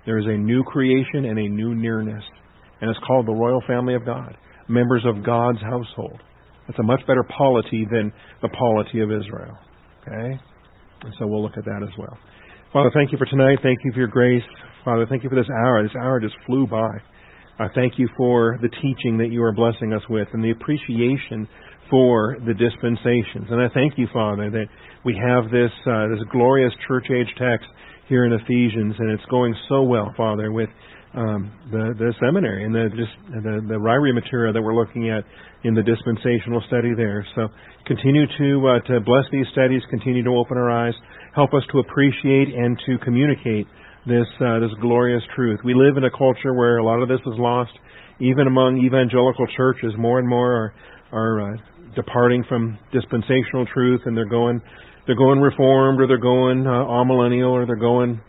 [0.06, 2.24] There is a new creation and a new nearness.
[2.80, 4.36] And it's called the royal family of God,
[4.68, 6.20] members of God's household.
[6.68, 8.12] It's a much better polity than
[8.42, 9.56] the polity of Israel.
[10.02, 10.40] Okay?
[11.02, 12.16] And so we'll look at that as well.
[12.72, 13.58] Father, thank you for tonight.
[13.62, 14.42] Thank you for your grace.
[14.84, 15.82] Father, thank you for this hour.
[15.82, 16.90] This hour just flew by.
[17.58, 21.48] I thank you for the teaching that you are blessing us with and the appreciation
[21.90, 23.48] for the dispensations.
[23.50, 24.66] And I thank you, Father, that
[25.04, 27.66] we have this uh, this glorious church age text
[28.08, 30.68] here in Ephesians, and it's going so well, Father, with
[31.14, 35.24] um, the the seminary and the just the the Ryrie material that we're looking at
[35.64, 37.26] in the dispensational study there.
[37.34, 37.48] So
[37.86, 40.94] continue to uh, to bless these studies, continue to open our eyes,
[41.34, 43.66] help us to appreciate and to communicate
[44.06, 45.60] this uh, this glorious truth.
[45.64, 47.72] We live in a culture where a lot of this is lost,
[48.20, 49.92] even among evangelical churches.
[49.96, 50.74] More and more are
[51.12, 51.56] are uh,
[51.94, 54.60] departing from dispensational truth, and they're going
[55.06, 58.20] they're going reformed, or they're going uh, amillennial, or they're going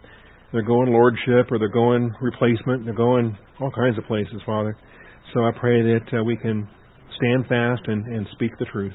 [0.52, 2.86] they're going lordship, or they're going replacement.
[2.86, 4.78] They're going all kinds of places, Father.
[5.34, 6.68] So I pray that uh, we can
[7.18, 8.94] stand fast and, and speak the truth.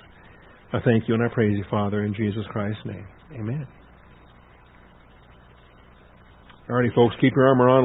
[0.72, 3.06] I thank you and I praise you, Father, in Jesus Christ's name.
[3.34, 3.66] Amen.
[6.68, 7.82] Alrighty, folks, keep your armor on.